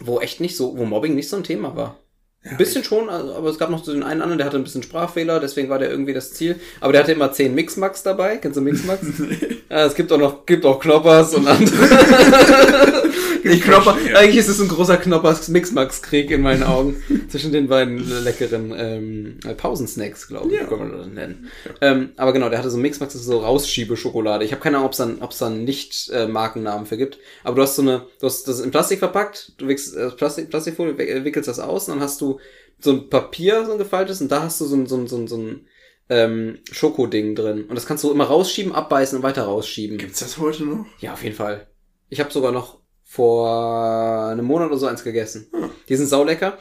[0.00, 2.00] wo echt nicht so, wo Mobbing nicht so ein Thema war.
[2.46, 4.64] Ein bisschen schon, also, aber es gab noch so den einen anderen, der hatte ein
[4.64, 6.60] bisschen Sprachfehler, deswegen war der irgendwie das Ziel.
[6.80, 8.36] Aber der hatte immer 10 Mixmax dabei.
[8.36, 9.00] Kennst du Mixmax?
[9.70, 13.02] ja, es gibt auch noch, gibt auch Knoppers und andere.
[13.44, 16.96] Die Knopper, eigentlich ist es ein großer Knoppers Mixmax-Krieg in meinen Augen.
[17.28, 20.66] zwischen den beiden leckeren ähm, Pausensnacks, glaube ich, Ja.
[20.66, 21.50] kann man das nennen.
[21.80, 24.44] Ähm, aber genau, der hatte so Mixmax, das ist so Rausschiebeschokolade.
[24.44, 27.18] Ich habe keine Ahnung, ob es dann, ob's dann nicht äh, Markennamen für gibt.
[27.42, 30.50] Aber du hast so eine, du hast das in Plastik verpackt, du wickelst äh, Plastik,
[30.50, 32.38] Plastikfolie, wick- wickelst das aus und dann hast du
[32.78, 35.16] so ein Papier, so ein gefaltetes, und da hast du so ein, so ein, so
[35.16, 35.66] ein, so ein
[36.10, 37.64] ähm, Schokoding drin.
[37.64, 39.96] Und das kannst du immer rausschieben, abbeißen und weiter rausschieben.
[39.98, 40.84] Gibt's das heute noch?
[41.00, 41.66] Ja, auf jeden Fall.
[42.10, 42.80] Ich habe sogar noch
[43.14, 45.46] vor einem Monat oder so eins gegessen.
[45.52, 45.70] Hm.
[45.88, 46.58] Die sind saulecker.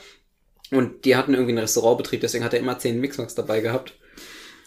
[0.69, 3.95] Und die hatten irgendwie einen Restaurantbetrieb, deswegen hat er immer zehn Mixmax dabei gehabt.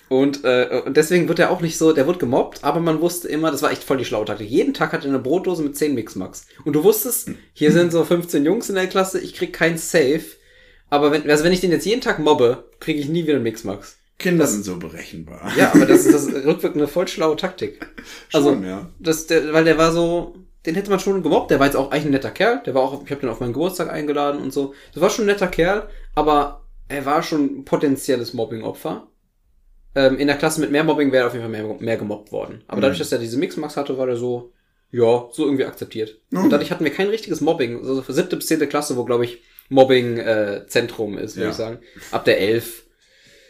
[0.09, 3.29] Und, äh, und deswegen wird er auch nicht so, der wird gemobbt, aber man wusste
[3.29, 4.49] immer, das war echt voll die schlaue Taktik.
[4.49, 6.47] Jeden Tag hatte er eine Brotdose mit 10 Mixmax.
[6.65, 10.25] Und du wusstest, hier sind so 15 Jungs in der Klasse, ich krieg kein Safe.
[10.91, 13.43] Aber wenn, also wenn ich den jetzt jeden Tag mobbe, kriege ich nie wieder einen
[13.43, 13.97] Mixmax.
[14.19, 15.53] Kinder sind so berechenbar.
[15.57, 17.87] Ja, aber das ist das ist rückwirkend eine voll schlaue Taktik.
[18.33, 18.91] Also, Schon, ja.
[18.99, 20.37] das, der, weil der war so,
[20.67, 21.51] den hätte man schon gemobbt.
[21.51, 22.63] Der war jetzt auch eigentlich ein netter Kerl.
[22.67, 24.75] Der war auch, ich habe den auf meinen Geburtstag eingeladen und so.
[24.93, 29.09] Das war schon ein netter Kerl, aber er war schon ein potenzielles Mobbing-Opfer.
[29.95, 32.31] Ähm, in der Klasse mit mehr Mobbing wäre er auf jeden Fall mehr, mehr gemobbt
[32.33, 32.63] worden.
[32.69, 34.53] Aber dadurch, dass er diese Mixmax hatte, war der so,
[34.91, 36.21] ja, so irgendwie akzeptiert.
[36.31, 36.45] Mhm.
[36.45, 37.79] Und dadurch hatten wir kein richtiges Mobbing.
[37.79, 41.51] Also für siebte bis zehnte Klasse, wo, glaube ich, Mobbing äh, Zentrum ist, würde Ja.
[41.51, 41.79] ich sagen.
[42.13, 42.86] Ab der elf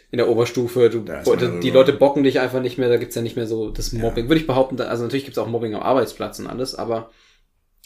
[0.09, 1.69] in der Oberstufe, du, man die.
[1.69, 4.29] Leute bocken dich einfach nicht mehr, da gibt's ja nicht mehr so das Mobbing.
[4.29, 7.11] Würde ich behaupten, also natürlich gibt's auch Mobbing am Arbeitsplatz und alles, aber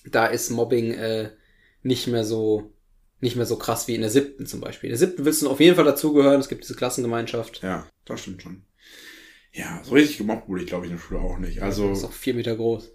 [0.06, 1.32] da ist Mobbing äh,
[1.84, 2.74] nicht mehr so
[3.22, 4.90] nicht mehr so krass wie in der siebten zum Beispiel.
[4.90, 7.62] In der siebten willst du auf jeden Fall dazugehören, es gibt diese Klassengemeinschaft.
[7.62, 8.64] Ja, das stimmt schon.
[9.54, 11.62] Ja, so richtig gemobbt wurde ich, glaube ich, in der Schule auch nicht.
[11.62, 12.92] Also, Das ist auch vier Meter groß.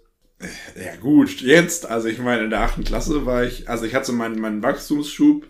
[0.75, 4.07] ja gut, jetzt, also ich meine, in der achten Klasse war ich, also ich hatte
[4.07, 5.47] so meinen, meinen Wachstumsschub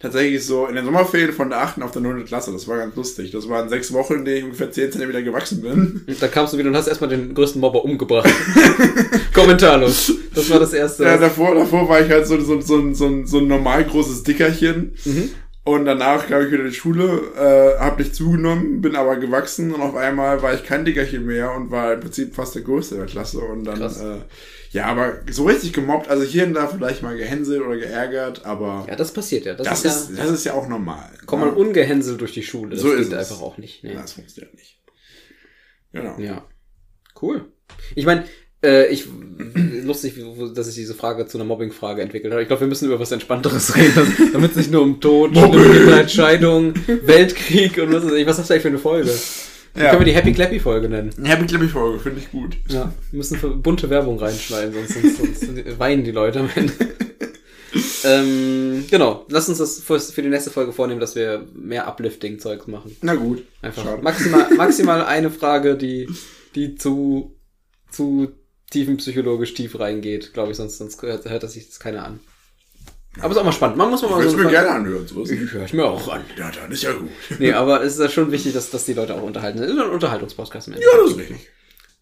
[0.00, 2.52] tatsächlich so in den Sommerferien von der achten auf der neunten Klasse.
[2.52, 3.30] Das war ganz lustig.
[3.32, 6.04] Das waren sechs Wochen, in denen ich ungefähr 10 Zentimeter gewachsen bin.
[6.06, 8.28] Und da kamst du wieder und hast erstmal den größten Mobber umgebracht.
[9.34, 10.12] Kommentarlos.
[10.34, 11.04] Das war das erste.
[11.04, 14.22] Ja, davor, davor war ich halt so, so, so, so, ein- so ein normal großes
[14.22, 14.92] Dickerchen.
[15.04, 15.30] Mhm.
[15.68, 19.74] Und danach kam ich wieder in die Schule, äh, hab nicht zugenommen, bin aber gewachsen
[19.74, 22.96] und auf einmal war ich kein Dickerchen mehr und war im Prinzip fast der Größte
[22.96, 23.40] der Klasse.
[23.40, 24.00] Und dann, Krass.
[24.00, 24.16] äh,
[24.70, 28.86] ja, aber so richtig gemobbt, also hier und da vielleicht mal gehänselt oder geärgert, aber
[28.88, 29.52] ja, das passiert ja.
[29.52, 31.10] Das, das, ist, ja, das ist ja auch normal.
[31.26, 31.56] kommt man ja.
[31.58, 32.70] ungehänselt durch die Schule.
[32.70, 33.18] Das So geht ist es.
[33.30, 33.84] einfach auch nicht.
[33.84, 33.92] Nee.
[33.92, 34.80] Das funktioniert nicht.
[35.92, 36.18] Genau.
[36.18, 36.46] Ja.
[37.20, 37.52] Cool.
[37.94, 38.24] Ich meine,
[38.64, 39.06] äh, ich
[39.84, 40.14] lustig,
[40.54, 42.40] dass sich diese Frage zu einer Mobbing-Frage entwickelt hat.
[42.40, 45.72] Ich glaube, wir müssen über was Entspannteres reden, damit es nicht nur um Tod, schlimme
[45.72, 48.26] Kindheit, Scheidung, Weltkrieg und was weiß ich.
[48.26, 49.10] Was hast du eigentlich für eine Folge?
[49.76, 49.90] Ja.
[49.90, 51.12] Können wir die Happy Clappy Folge nennen?
[51.24, 52.56] Happy Clappy Folge, finde ich gut.
[52.68, 56.72] Ja, wir müssen für bunte Werbung reinschneiden, sonst, sonst, sonst weinen die Leute am Ende.
[58.04, 62.66] ähm, genau, lass uns das für, für die nächste Folge vornehmen, dass wir mehr Uplifting-Zeugs
[62.66, 62.96] machen.
[63.02, 63.44] Na gut.
[63.62, 64.02] Einfach Schade.
[64.02, 66.08] maximal, maximal eine Frage, die,
[66.54, 67.36] die zu,
[67.90, 68.32] zu
[68.70, 72.20] tiefenpsychologisch tief reingeht, glaube ich, sonst, sonst hört, hört das sich das keiner an.
[73.20, 73.76] Aber ist auch mal spannend.
[73.78, 75.06] Man muss mal Ich mal so es mir gerne anhören.
[75.06, 75.40] So ist es.
[75.42, 76.22] Ich höre ich mir auch an.
[76.36, 77.08] Ja, dann ist ja gut.
[77.38, 79.58] Nee, aber es ist ja schon wichtig, dass, dass die Leute auch unterhalten.
[79.58, 80.84] Es ist ein Unterhaltungspodcast am Ende.
[80.86, 81.48] Ja, das ist richtig.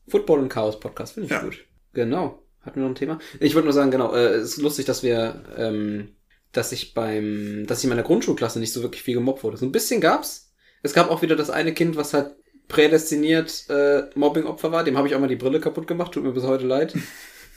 [0.09, 1.43] Football und Chaos Podcast, finde ich Ja.
[1.43, 1.65] gut.
[1.95, 2.43] Genau.
[2.63, 3.19] Hatten wir noch ein Thema?
[3.41, 6.17] Ich wollte nur sagen, genau, äh, es ist lustig, dass wir, ähm,
[6.53, 9.57] dass ich beim, dass ich in meiner Grundschulklasse nicht so wirklich viel gemobbt wurde.
[9.57, 10.53] So ein bisschen gab's.
[10.83, 12.35] Es gab auch wieder das eine Kind, was halt
[12.69, 14.85] prädestiniert äh, Mobbing-Opfer war.
[14.85, 16.13] Dem habe ich auch mal die Brille kaputt gemacht.
[16.13, 16.95] Tut mir bis heute leid.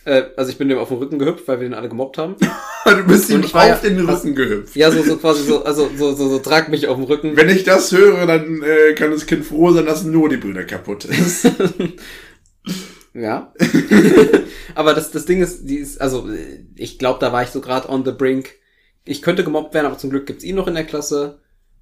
[0.05, 2.35] äh, also ich bin dem auf den Rücken gehüpft, weil wir den alle gemobbt haben.
[2.85, 4.75] Du bist ihm auf ja- den Rücken gehüpft.
[4.75, 7.35] Ja, so, so quasi so, also so, so, so trag mich auf dem Rücken.
[7.35, 10.65] Wenn ich das höre, dann äh, kann das Kind froh sein, dass nur die Brille
[10.65, 11.47] kaputt ist.
[13.13, 13.53] Ja.
[14.75, 16.29] aber das, das Ding ist, die ist, also
[16.75, 18.53] ich glaube, da war ich so gerade on the brink.
[19.05, 21.39] Ich könnte gemobbt werden, aber zum Glück gibt's ihn noch in der Klasse.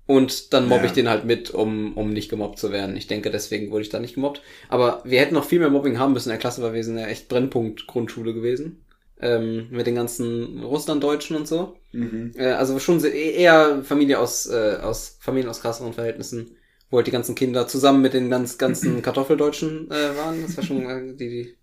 [0.08, 0.86] Und dann mobbe Ja.
[0.86, 2.96] ich den halt mit, um, um nicht gemobbt zu werden.
[2.98, 4.42] Ich denke, deswegen wurde ich da nicht gemobbt.
[4.70, 6.98] Aber wir hätten noch viel mehr Mobbing haben müssen in der Klasse, weil wir sind
[6.98, 8.84] ja echt Brennpunkt Grundschule gewesen.
[9.20, 11.76] Ähm, mit den ganzen Russlanddeutschen und so.
[11.92, 12.32] mhm.
[12.38, 16.56] Äh, also schon sehr, eher Familie aus, äh, aus Familien aus krasseren Verhältnissen,
[16.92, 20.44] wo halt die ganzen Kinder zusammen mit den ganz, ganzen Kartoffeldeutschen äh, waren.
[20.44, 21.56] Das war schon äh, die, die,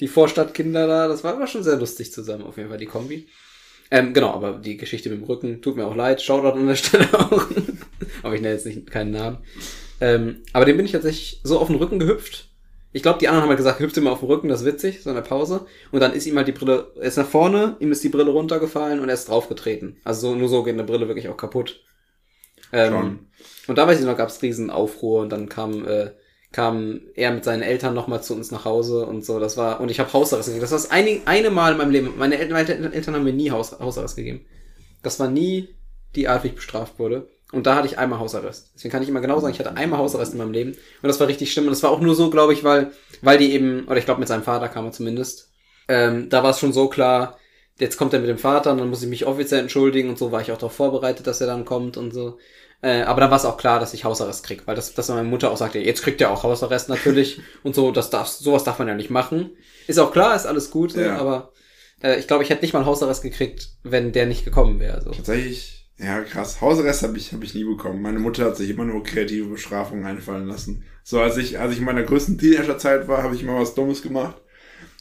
[0.00, 3.26] die Vorstadtkinder da, das war aber schon sehr lustig zusammen, auf jeden Fall, die Kombi.
[3.90, 6.74] Ähm, genau, aber die Geschichte mit dem Rücken, tut mir auch leid, Shoutout an der
[6.76, 7.46] Stelle auch.
[8.22, 9.38] aber ich nenne jetzt nicht keinen Namen.
[10.00, 12.48] Ähm, aber dem bin ich tatsächlich so auf den Rücken gehüpft.
[12.92, 15.02] Ich glaube, die anderen haben halt gesagt, hüpft immer auf den Rücken, das ist witzig,
[15.02, 15.66] so in der Pause.
[15.92, 18.30] Und dann ist ihm halt die Brille, er ist nach vorne, ihm ist die Brille
[18.30, 19.98] runtergefallen und er ist draufgetreten.
[20.04, 21.80] Also so, nur so geht eine Brille wirklich auch kaputt.
[22.72, 23.18] Ähm, Schon.
[23.68, 26.12] Und da weiß ich noch, gab es riesen Aufruhr und dann kam, äh,
[26.50, 29.38] kam er mit seinen Eltern nochmal zu uns nach Hause und so.
[29.38, 30.62] Das war, und ich habe Hausarrest gegeben.
[30.62, 32.14] Das war das eine, eine Mal in meinem Leben.
[32.16, 34.46] Meine Eltern, meine Eltern haben mir nie Haus, Hausarrest gegeben.
[35.02, 35.68] Das war nie
[36.14, 37.28] die Art, wie ich bestraft wurde.
[37.52, 38.72] Und da hatte ich einmal Hausarrest.
[38.74, 40.72] Deswegen kann ich immer genau sagen, ich hatte einmal Hausarrest in meinem Leben.
[40.72, 41.64] Und das war richtig schlimm.
[41.64, 42.90] Und das war auch nur so, glaube ich, weil,
[43.22, 45.50] weil die eben, oder ich glaube mit seinem Vater kam er zumindest.
[45.88, 47.38] Ähm, da war es schon so klar,
[47.78, 50.30] jetzt kommt er mit dem Vater und dann muss ich mich offiziell entschuldigen und so
[50.32, 52.38] war ich auch darauf vorbereitet, dass er dann kommt und so.
[52.82, 55.26] Äh, aber dann war es auch klar, dass ich Hausarrest krieg, weil das, dass meine
[55.26, 58.78] Mutter auch sagte, jetzt kriegt er auch Hausarrest natürlich und so, das darf, sowas darf
[58.78, 59.50] man ja nicht machen.
[59.86, 61.16] Ist auch klar, ist alles gut, Ja.
[61.16, 61.52] aber
[62.02, 65.00] äh, ich glaube, ich hätte nicht mal Hausarrest gekriegt, wenn der nicht gekommen wäre.
[65.02, 65.10] So.
[65.10, 66.60] Tatsächlich, ja krass.
[66.60, 68.02] Hausarrest habe ich, hab ich nie bekommen.
[68.02, 70.84] Meine Mutter hat sich immer nur kreative Bestrafungen einfallen lassen.
[71.04, 74.02] So als ich, als ich in meiner größten Teenagerzeit war, habe ich immer was Dummes
[74.02, 74.36] gemacht.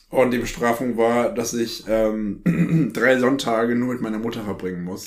[0.10, 5.06] Und die Bestrafung war, dass ich ähm, drei Sonntage nur mit meiner Mutter verbringen muss.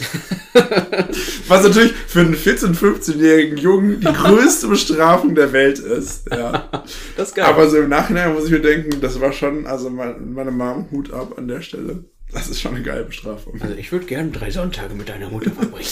[1.48, 6.28] Was natürlich für einen 14-, 15-jährigen Jungen die größte Bestrafung der Welt ist.
[6.30, 6.68] Ja.
[7.16, 7.46] Das ist geil.
[7.46, 10.90] Aber so im Nachhinein muss ich mir denken, das war schon, also mein- meine Mom
[10.90, 12.04] Hut ab an der Stelle.
[12.32, 13.60] Das ist schon eine geile Bestrafung.
[13.60, 15.86] also ich würde gerne drei Sonntage mit deiner Mutter verbringen.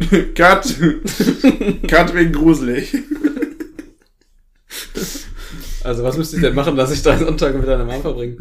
[0.34, 0.76] Cut.
[1.88, 2.94] Cut wegen gruselig.
[5.84, 8.36] Also was müsste ich denn machen, dass ich drei Sonntage mit deiner Mama verbringe?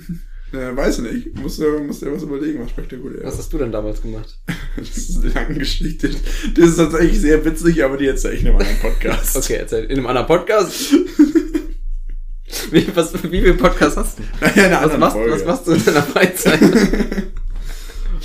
[0.51, 1.35] Ja, weiß nicht.
[1.35, 4.37] Muss ja, muss ja was überlegen, was spektakulär Was hast du denn damals gemacht?
[4.77, 6.09] Das ist eine lange Geschichte.
[6.55, 9.35] Das ist tatsächlich sehr witzig, aber die erzähle ich in einem anderen Podcast.
[9.35, 9.85] Okay, erzähl.
[9.85, 10.93] In einem anderen Podcast?
[12.71, 14.23] Wie, was, wie viele Podcasts hast du?
[14.55, 15.31] Naja, Was machst, Folge.
[15.33, 16.59] was machst du in deiner Freizeit?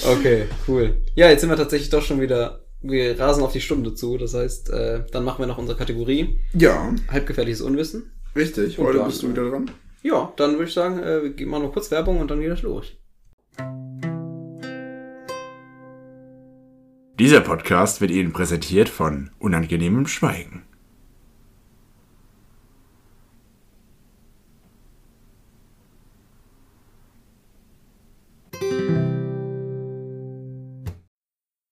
[0.07, 0.97] okay, cool.
[1.15, 4.19] Ja, jetzt sind wir tatsächlich doch schon wieder, wir rasen auf die Stunde zu.
[4.19, 8.13] Das heißt, äh, dann machen wir noch unsere Kategorie Ja, halbgefährliches Unwissen.
[8.37, 8.79] richtig.
[8.79, 9.71] Und Heute dann, bist du wieder dran.
[10.03, 12.63] Ja, dann würde ich sagen, äh, wir mal noch kurz Werbung und dann geht das
[12.63, 12.93] los.
[17.19, 20.63] Dieser Podcast wird Ihnen präsentiert von Unangenehmem Schweigen.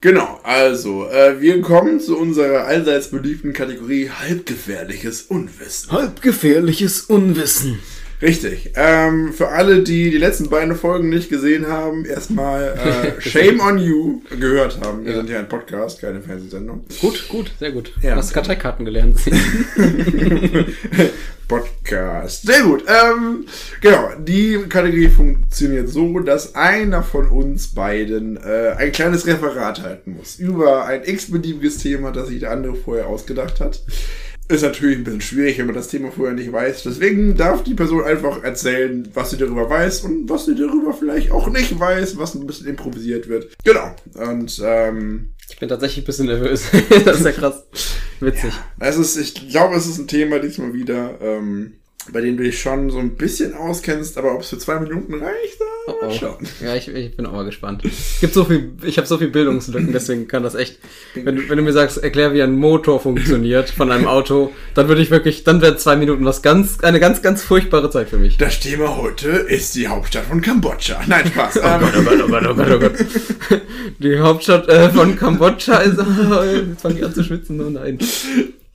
[0.03, 5.93] Genau, also, äh, wir kommen zu unserer allseits beliebten Kategorie halbgefährliches Unwissen.
[5.93, 7.81] Halbgefährliches Unwissen.
[8.23, 8.73] Richtig.
[8.77, 12.79] Ähm, für alle, die die letzten beiden Folgen nicht gesehen haben, erstmal
[13.19, 15.05] äh, Shame on You gehört haben.
[15.05, 15.17] Wir Ja.
[15.19, 16.85] sind ja ein Podcast, keine Fernsehsendung.
[17.03, 17.93] Gut, gut, sehr gut.
[18.01, 18.13] Ja.
[18.13, 19.19] Du hast Karteikarten gelernt.
[21.51, 22.43] Podcast.
[22.43, 22.85] Sehr gut.
[22.87, 23.45] Ähm,
[23.81, 30.15] genau, die Kategorie funktioniert so, dass einer von uns beiden äh, ein kleines Referat halten
[30.17, 33.83] muss über ein x-beliebiges Thema, das sich der andere vorher ausgedacht hat.
[34.51, 36.83] Ist natürlich ein bisschen schwierig, wenn man das Thema vorher nicht weiß.
[36.83, 41.31] Deswegen darf die Person einfach erzählen, was sie darüber weiß und was sie darüber vielleicht
[41.31, 43.57] auch nicht weiß, was ein bisschen improvisiert wird.
[43.63, 43.95] Genau.
[44.15, 46.65] Und ähm, ich bin tatsächlich ein bisschen nervös.
[47.05, 47.63] das ist ja krass.
[48.19, 48.53] Witzig.
[48.81, 51.75] Es ist, ich glaube, es ist ein Thema diesmal wieder, ähm,
[52.13, 55.15] bei dem du dich schon so ein bisschen auskennst, aber ob es für zwei Minuten
[55.15, 56.11] reicht, Oh, oh.
[56.13, 56.47] schauen.
[56.63, 57.83] Ja, ich, ich bin auch mal gespannt.
[57.85, 60.79] Es gibt so viel, ich habe so viel Bildungslücken, deswegen kann das echt.
[61.15, 64.89] Wenn du, wenn du mir sagst, erklär, wie ein Motor funktioniert von einem Auto, dann
[64.89, 68.19] würde ich wirklich, dann wären zwei Minuten was ganz, eine ganz, ganz furchtbare Zeit für
[68.19, 68.37] mich.
[68.37, 71.01] Das Thema heute ist die Hauptstadt von Kambodscha.
[71.07, 71.61] Nein, Spaß.
[71.71, 73.61] Oh Gott, oh Gott, oh Gott, oh Gott, oh Gott.
[73.99, 75.99] Die Hauptstadt äh, von Kambodscha ist.
[76.69, 77.99] jetzt fange ich an zu schwitzen, oh nein.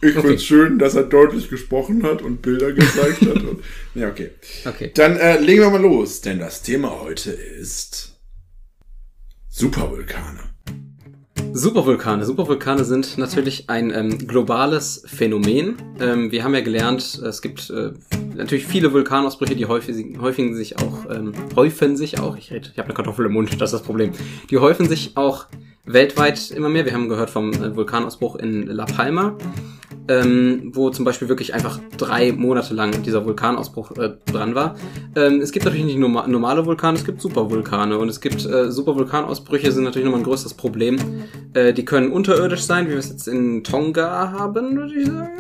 [0.02, 0.28] Ich Okay.
[0.28, 3.41] find's schön, dass er deutlich gesprochen hat und Bilder gezeigt hat.
[3.43, 3.64] Und,
[3.96, 4.32] ja, okay.
[4.66, 4.91] Okay.
[4.93, 8.14] Dann äh, legen wir mal los, denn das Thema heute ist
[9.50, 10.41] Supervulkane.
[11.54, 12.26] Supervulkane.
[12.26, 15.78] Supervulkane sind natürlich ein ähm, globales Phänomen.
[16.02, 17.93] Ähm, wir haben ja gelernt, es gibt äh,
[18.36, 22.78] natürlich viele Vulkanausbrüche, die häufig, häufigen sich auch, ähm, häufen sich auch, ich rede, ich
[22.78, 24.12] habe eine Kartoffel im Mund, das ist das Problem.
[24.50, 25.46] Die häufen sich auch
[25.86, 26.84] weltweit immer mehr.
[26.84, 29.38] Wir haben gehört vom äh, Vulkanausbruch in La Palma,
[30.08, 34.76] ähm, wo zum Beispiel wirklich einfach drei Monate lang dieser Vulkanausbruch äh, dran war.
[35.16, 38.72] Ähm, es gibt natürlich nicht norma normale Vulkane, es gibt Supervulkane und es gibt äh,
[38.72, 40.97] Supervulkanausbrüche sind natürlich nochmal ein größeres Problem.
[41.53, 44.91] Äh, die können unterirdisch sein, wie wir es jetzt in Tonga haben.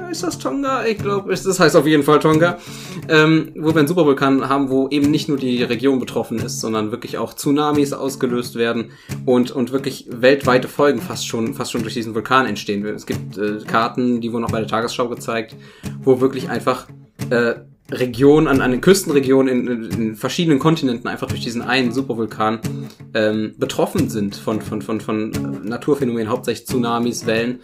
[0.09, 0.85] Ist das Tonga?
[0.85, 2.57] Ich glaube, das heißt auf jeden Fall Tonga.
[3.07, 6.91] Ähm, wo wir einen Supervulkan haben, wo eben nicht nur die Region betroffen ist, sondern
[6.91, 8.91] wirklich auch Tsunamis ausgelöst werden
[9.25, 12.85] und, und wirklich weltweite Folgen fast schon, fast schon durch diesen Vulkan entstehen.
[12.85, 15.53] Es gibt äh, Karten, die wurden auch bei der Tagesschau gezeigt,
[16.01, 16.87] wo wirklich einfach
[17.29, 17.55] äh,
[17.91, 22.59] Regionen, an, an den Küstenregionen in, in, verschiedenen Kontinenten einfach durch diesen einen Supervulkan
[23.13, 27.59] ähm, betroffen sind von, von, von, von äh, Naturphänomenen, hauptsächlich Tsunamis, Wellen,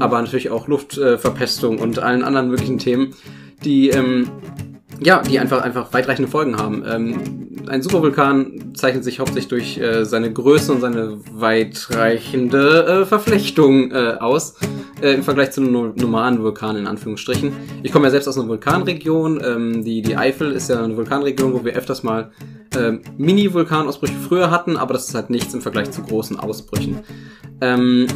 [0.00, 3.14] aber natürlich auch Luftverpestung und allen anderen möglichen Themen,
[3.64, 4.28] die ähm,
[5.04, 6.84] ja, die einfach, einfach weitreichende Folgen haben.
[6.86, 13.90] Ähm, ein Supervulkan zeichnet sich hauptsächlich durch äh, seine Größe und seine weitreichende äh, Verflechtung
[13.92, 14.56] äh, aus,
[15.00, 17.52] äh, im Vergleich zu einem no- normalen Vulkan in Anführungsstrichen.
[17.82, 19.40] Ich komme ja selbst aus einer Vulkanregion.
[19.44, 22.32] Ähm, die, die Eifel ist ja eine Vulkanregion, wo wir öfters mal
[22.76, 27.00] ähm, Mini-Vulkanausbrüche früher hatten, aber das ist halt nichts im Vergleich zu großen Ausbrüchen.
[27.60, 28.06] Ähm,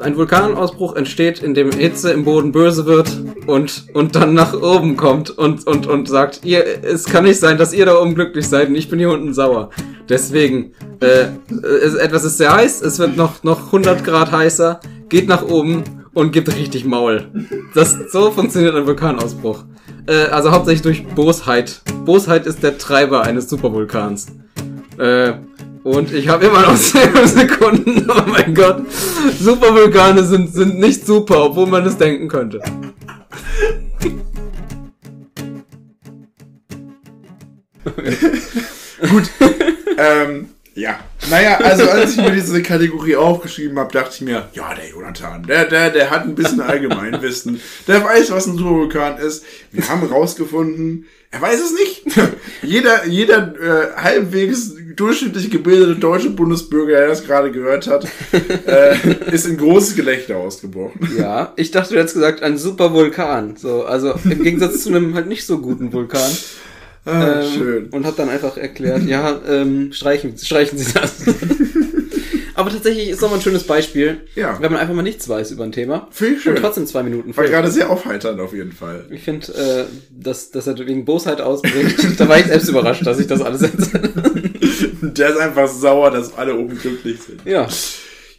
[0.00, 3.10] ein Vulkanausbruch entsteht, indem Hitze im Boden böse wird
[3.46, 7.58] und, und dann nach oben kommt und, und, und sagt, ihr, es kann nicht sein,
[7.58, 9.70] dass ihr da oben glücklich seid und ich bin hier unten sauer.
[10.08, 11.26] Deswegen, äh,
[11.82, 15.84] es, etwas ist sehr heiß, es wird noch, noch 100 Grad heißer, geht nach oben
[16.14, 17.28] und gibt richtig Maul.
[17.74, 19.64] Das, so funktioniert ein Vulkanausbruch.
[20.06, 21.82] Äh, also hauptsächlich durch Bosheit.
[22.04, 24.26] Bosheit ist der Treiber eines Supervulkans.
[24.98, 25.34] Äh,
[25.88, 28.08] und ich habe immer noch 10 Sekunden.
[28.10, 28.82] Oh mein Gott.
[29.40, 32.60] Supervulkane sind, sind nicht super, obwohl man es denken könnte.
[39.98, 41.00] Ähm, ja.
[41.28, 45.42] Naja, also als ich mir diese Kategorie aufgeschrieben habe, dachte ich mir, ja, der Jonathan,
[45.42, 47.60] der, der, der hat ein bisschen Allgemeinwissen.
[47.88, 49.44] Der weiß, was ein Supervulkan ist.
[49.72, 52.02] Wir haben rausgefunden, er weiß es nicht.
[52.62, 58.06] jeder jeder äh, halbwegs durchschnittlich gebildete deutsche Bundesbürger, der das gerade gehört hat,
[58.66, 58.96] äh,
[59.32, 61.08] ist in großes Gelächter ausgebrochen.
[61.16, 63.56] Ja, ich dachte, du hättest gesagt, ein Supervulkan.
[63.56, 66.30] So, also im Gegensatz zu einem halt nicht so guten Vulkan.
[67.04, 67.86] Ah, Ähm, schön.
[67.90, 71.14] Und hat dann einfach erklärt, ja, ähm, streichen, streichen Sie das.
[72.58, 74.56] Aber tatsächlich ist nochmal ein schönes Beispiel, Ja.
[74.60, 76.56] wenn man einfach mal nichts weiß über ein Thema Finde ich schön.
[76.56, 79.06] und trotzdem zwei Minuten War gerade sehr aufheiternd auf jeden Fall.
[79.10, 83.20] Ich finde, äh, dass, dass er wegen Bosheit ausbricht, da war ich selbst überrascht, dass
[83.20, 84.00] ich das alles setze.
[85.02, 87.40] Der ist einfach sauer, dass alle oben glücklich sind.
[87.44, 87.68] ja.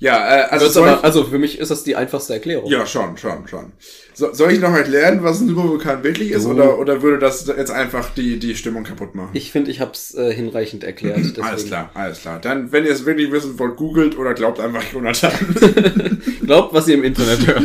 [0.02, 2.70] Ja, äh, also aber, also für mich ist das die einfachste Erklärung.
[2.72, 3.74] Ja, schon, schon, schon.
[4.20, 6.50] So, soll ich noch erklären, was ein Supervulkan wirklich ist, Du.
[6.50, 9.30] oder, oder würde das jetzt einfach die, die Stimmung kaputt machen?
[9.32, 11.20] Ich finde, ich habe es äh, hinreichend erklärt.
[11.20, 11.42] Deswegen.
[11.42, 12.42] alles klar, alles klar.
[12.42, 15.32] Dann, wenn ihr es wirklich wissen wollt, googelt oder glaubt einfach Jonathan.
[16.46, 17.64] Glaubt, was ihr im Internet hört.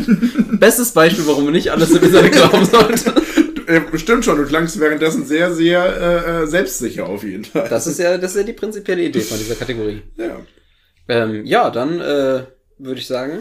[0.61, 3.15] Bestes Beispiel, warum man nicht alles im Internet glauben sollte.
[3.67, 7.67] äh, stimmt schon, du klangst währenddessen sehr, sehr äh, äh, selbstsicher auf jeden Fall.
[7.69, 10.03] Das ist ja, das ist ja die prinzipielle Idee von dieser Kategorie.
[10.19, 10.37] ja.
[11.09, 12.45] Ähm, ja, dann äh,
[12.79, 13.41] würde ich sagen,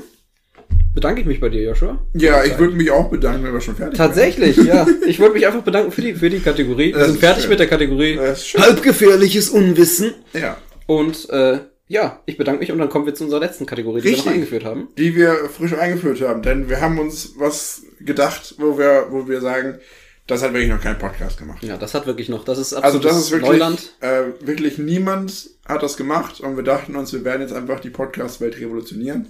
[0.93, 1.99] bedanke ich mich bei dir, Joshua.
[2.13, 4.85] Ja, ich würde mich auch bedanken, wenn wir schon fertig Tatsächlich, ja.
[5.07, 6.93] Ich wollte mich einfach bedanken für die, für die Kategorie.
[6.93, 7.49] Wir Das sind ist fertig schön.
[7.51, 8.19] mit der Kategorie
[8.57, 10.13] halbgefährliches Unwissen.
[10.33, 10.57] Ja.
[10.85, 14.05] Und äh, ja, ich bedanke mich und dann kommen wir zu unserer letzten Kategorie, die
[14.05, 14.25] wir Richtig.
[14.25, 14.87] noch eingeführt haben.
[14.97, 19.41] Die wir frisch eingeführt haben, denn wir haben uns was gedacht, wo wir, wo wir
[19.41, 19.79] sagen,
[20.27, 21.61] das hat wirklich noch kein Podcast gemacht.
[21.63, 23.93] Ja, das hat wirklich noch, das ist Also absolutes das ist wirklich, Neuland.
[23.99, 27.89] äh, wirklich niemand hat das gemacht und wir dachten uns, wir werden jetzt einfach die
[27.89, 29.27] Podcast-Welt revolutionieren.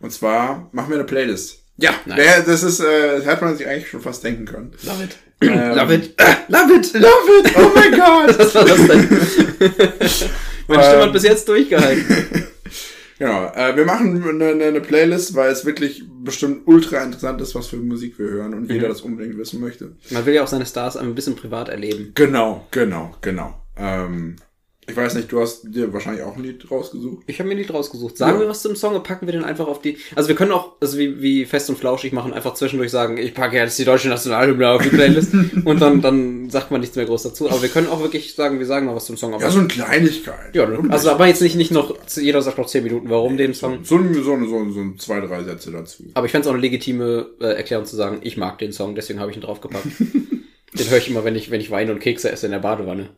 [0.00, 1.58] Und zwar machen wir eine Playlist.
[1.78, 4.72] Ja, wer, das ist, äh, das hätte man sich eigentlich schon fast denken können.
[4.82, 5.16] Love it.
[5.42, 6.14] Ähm, Love it.
[6.48, 6.92] Love it.
[6.94, 7.52] Love it!
[7.56, 8.38] Oh mein Gott!
[8.38, 9.08] Was war das denn?
[10.68, 11.00] Meine Stimme Ähm.
[11.02, 12.46] hat bis jetzt durchgehalten.
[13.18, 17.54] Genau, äh, wir machen eine, eine- eine Playlist, weil es wirklich bestimmt ultra interessant ist,
[17.54, 18.74] was für Musik wir hören und Mhm.
[18.74, 19.92] jeder das unbedingt wissen möchte.
[20.10, 22.12] Man will ja auch seine Stars ein bisschen privat erleben.
[22.14, 23.54] Genau, genau, genau.
[23.78, 24.36] Ähm,
[24.88, 27.24] Ich weiß nicht, du hast dir wahrscheinlich auch ein Lied rausgesucht.
[27.26, 28.16] Ich habe mir ein Lied rausgesucht.
[28.16, 28.40] Sagen Ja.
[28.42, 29.98] wir was zum Song und packen wir den einfach auf die.
[30.14, 33.34] Also wir können auch, also wie, wie fest und flauschig machen, einfach zwischendurch sagen, ich
[33.34, 35.32] packe jetzt die deutsche Nationalhymne auf die Playlist
[35.64, 37.50] und dann, dann sagt man nichts mehr groß dazu.
[37.50, 39.34] Aber wir können auch wirklich sagen, wir sagen noch was zum Song.
[39.34, 40.54] Aber Ja, so eine Kleinigkeit.
[40.54, 43.80] ja, also aber jetzt nicht, nicht noch, jeder sagt noch 10 Minuten, warum den Song.
[43.82, 46.04] so, ein- so, ein- so, so ein zwei, drei Sätze dazu.
[46.14, 48.94] Aber ich fände es auch eine legitime äh, Erklärung zu sagen, ich mag den Song,
[48.94, 49.84] deswegen habe ich ihn draufgepackt.
[50.78, 53.08] den höre ich immer, wenn ich, wenn ich Wein und Kekse esse in der Badewanne.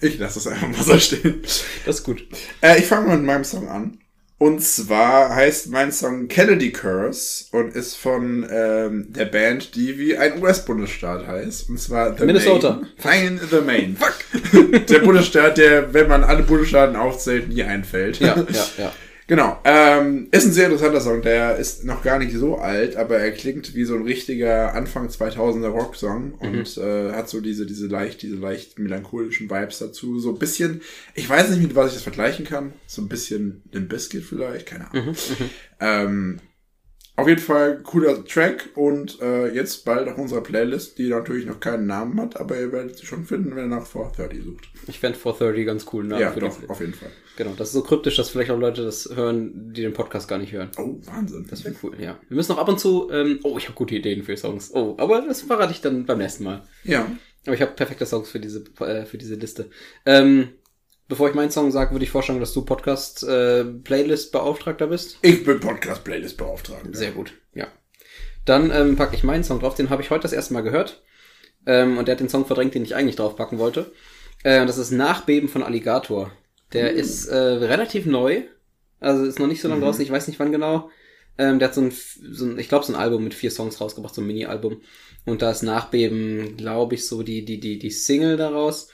[0.00, 1.42] Ich lasse es einfach mal so stehen.
[1.86, 2.26] Das ist gut.
[2.60, 3.98] Äh, ich fange mal mit meinem Song an.
[4.42, 10.18] Und zwar heißt mein Song Kennedy Curse und ist von ähm, der Band, die wie
[10.18, 11.68] ein US-Bundesstaat heißt.
[11.68, 12.80] Und zwar The Minnesota.
[13.04, 13.36] Maine.
[13.36, 13.96] Nein, The Maine.
[13.96, 14.86] Fuck.
[14.88, 18.18] der Bundesstaat, der, wenn man alle Bundesstaaten aufzählt, nie einfällt.
[18.18, 18.92] Ja, ja, ja.
[19.26, 19.58] Genau.
[19.64, 21.22] Ähm, ist ein sehr interessanter Song.
[21.22, 25.08] Der ist noch gar nicht so alt, aber er klingt wie so ein richtiger Anfang
[25.08, 30.18] 2000er Rocksong und äh, hat so diese diese leicht diese leicht melancholischen Vibes dazu.
[30.18, 30.80] So ein bisschen.
[31.14, 32.72] Ich weiß nicht, mit was ich das vergleichen kann.
[32.86, 35.14] So ein bisschen den Biscuit vielleicht, keine Ahnung.
[35.80, 36.40] ähm,
[37.16, 41.60] auf jeden Fall cooler Track und äh, jetzt bald auf unserer Playlist, die natürlich noch
[41.60, 44.68] keinen Namen hat, aber ihr werdet sie schon finden, wenn ihr nach 430 sucht.
[44.86, 46.04] Ich fände 430 ganz cool.
[46.04, 47.10] Namen ja, für doch, auf jeden Fall.
[47.36, 50.38] Genau, das ist so kryptisch, dass vielleicht auch Leute das hören, die den Podcast gar
[50.38, 50.70] nicht hören.
[50.78, 51.46] Oh, Wahnsinn.
[51.48, 52.18] Das wäre cool, ja.
[52.28, 54.70] Wir müssen noch ab und zu, ähm, oh, ich habe gute Ideen für Songs.
[54.74, 56.62] Oh, aber das verrate ich dann beim nächsten Mal.
[56.84, 57.06] ja.
[57.44, 59.68] Aber ich habe perfekte Songs für diese, äh, für diese Liste.
[60.06, 60.50] Ähm,
[61.12, 65.18] bevor ich meinen Song sage, würde ich vorschlagen, dass du Podcast-Playlist-Beauftragter bist.
[65.20, 66.94] Ich bin Podcast-Playlist-Beauftragter.
[66.94, 67.66] Sehr gut, ja.
[68.46, 71.02] Dann ähm, packe ich meinen Song drauf, den habe ich heute das erste Mal gehört.
[71.66, 73.92] Ähm, und der hat den Song verdrängt, den ich eigentlich draufpacken wollte.
[74.42, 76.32] Äh, das ist Nachbeben von Alligator.
[76.72, 78.44] Der ist äh, relativ neu.
[78.98, 80.88] Also ist noch nicht so lange draußen, ich weiß nicht wann genau.
[81.36, 83.82] Ähm, der hat so ein, so ein ich glaube, so ein Album mit vier Songs
[83.82, 84.80] rausgebracht, so ein Mini-Album.
[85.26, 88.88] Und da ist Nachbeben, glaube ich, so die, die, die, die Single daraus.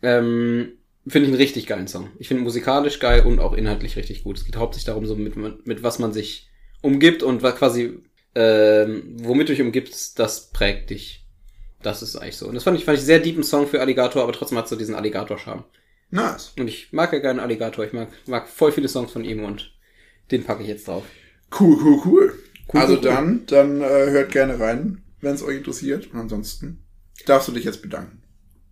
[0.00, 0.78] Ähm,
[1.08, 2.10] finde ich einen richtig geilen Song.
[2.18, 4.38] Ich finde ihn musikalisch geil und auch inhaltlich richtig gut.
[4.38, 5.36] Es geht hauptsächlich darum, so mit,
[5.66, 6.48] mit was man sich
[6.82, 8.00] umgibt und was quasi,
[8.34, 11.26] ähm, womit du dich umgibst, das prägt dich.
[11.82, 12.46] Das ist eigentlich so.
[12.46, 14.76] Und das fand ich, fand ich sehr deepen Song für Alligator, aber trotzdem hat so
[14.76, 15.64] diesen Alligator-Charme.
[16.10, 16.52] Nice.
[16.58, 17.84] Und ich mag ja gerne Alligator.
[17.84, 19.72] Ich mag, mag voll viele Songs von ihm und
[20.30, 21.04] den packe ich jetzt drauf.
[21.58, 22.38] Cool, cool, cool.
[22.72, 23.04] Cool, also cool, cool.
[23.04, 26.12] dann, dann äh, hört gerne rein, wenn es euch interessiert.
[26.12, 26.84] Und ansonsten
[27.26, 28.22] darfst du dich jetzt bedanken.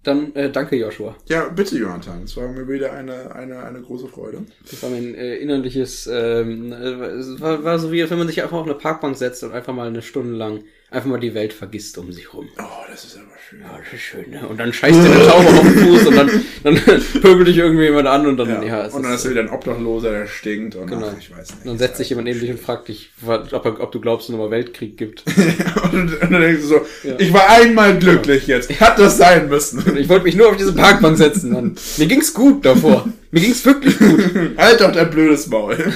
[0.06, 1.16] Dann äh, danke, Joshua.
[1.26, 2.22] Ja, bitte, Jonathan.
[2.22, 4.46] Es war mir wieder eine, eine, eine große Freude.
[4.70, 8.58] Das war mein äh, innerliches, ähm, äh, war, war so wie, wenn man sich einfach
[8.58, 11.98] auf eine Parkbank setzt und einfach mal eine Stunde lang einfach mal die Welt vergisst
[11.98, 12.48] um sich rum.
[12.56, 13.35] Oh, das ist aber.
[13.52, 14.46] Ja, das ist schön, ne?
[14.48, 16.30] Und dann scheißt dir der Tauber auf den Fuß und dann,
[16.64, 16.74] dann
[17.22, 19.42] pöbelt dich irgendwie jemand an und dann, ja, Ja, es und dann ist, ist wieder
[19.42, 20.74] ein Obdachloser, der stinkt.
[20.74, 21.06] Und Genau.
[21.12, 21.64] ach, ich weiß nicht.
[21.66, 24.36] dann setzt sich jemand neben dich und fragt dich, ob, ob du glaubst, dass es
[24.36, 25.22] nochmal Weltkrieg gibt.
[25.92, 27.14] und, und dann denkst du so, Ja.
[27.18, 28.80] ich war einmal glücklich jetzt.
[28.80, 29.96] Hat das sein müssen.
[29.96, 31.54] Ich wollte mich nur auf diese Parkbank setzen.
[31.54, 31.76] Dann.
[31.98, 33.08] Mir ging's gut davor.
[33.30, 34.24] Mir ging's wirklich gut.
[34.56, 35.92] halt doch dein blödes Maul.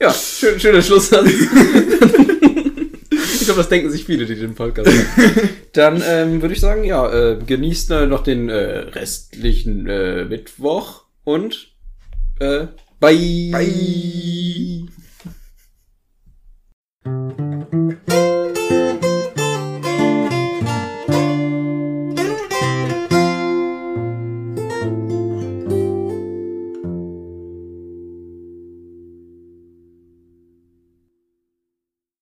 [0.00, 1.28] Ja, schön, schöner Schlusssatz.
[3.42, 5.48] Ich glaube, das denken sich viele, die den Podcast hören.
[5.72, 11.04] Dann ähm, würde ich sagen, ja, äh, genießt äh, noch den äh, restlichen äh, Mittwoch
[11.24, 11.72] und
[12.38, 12.66] äh,
[13.00, 13.50] bye.
[13.50, 15.01] Bye.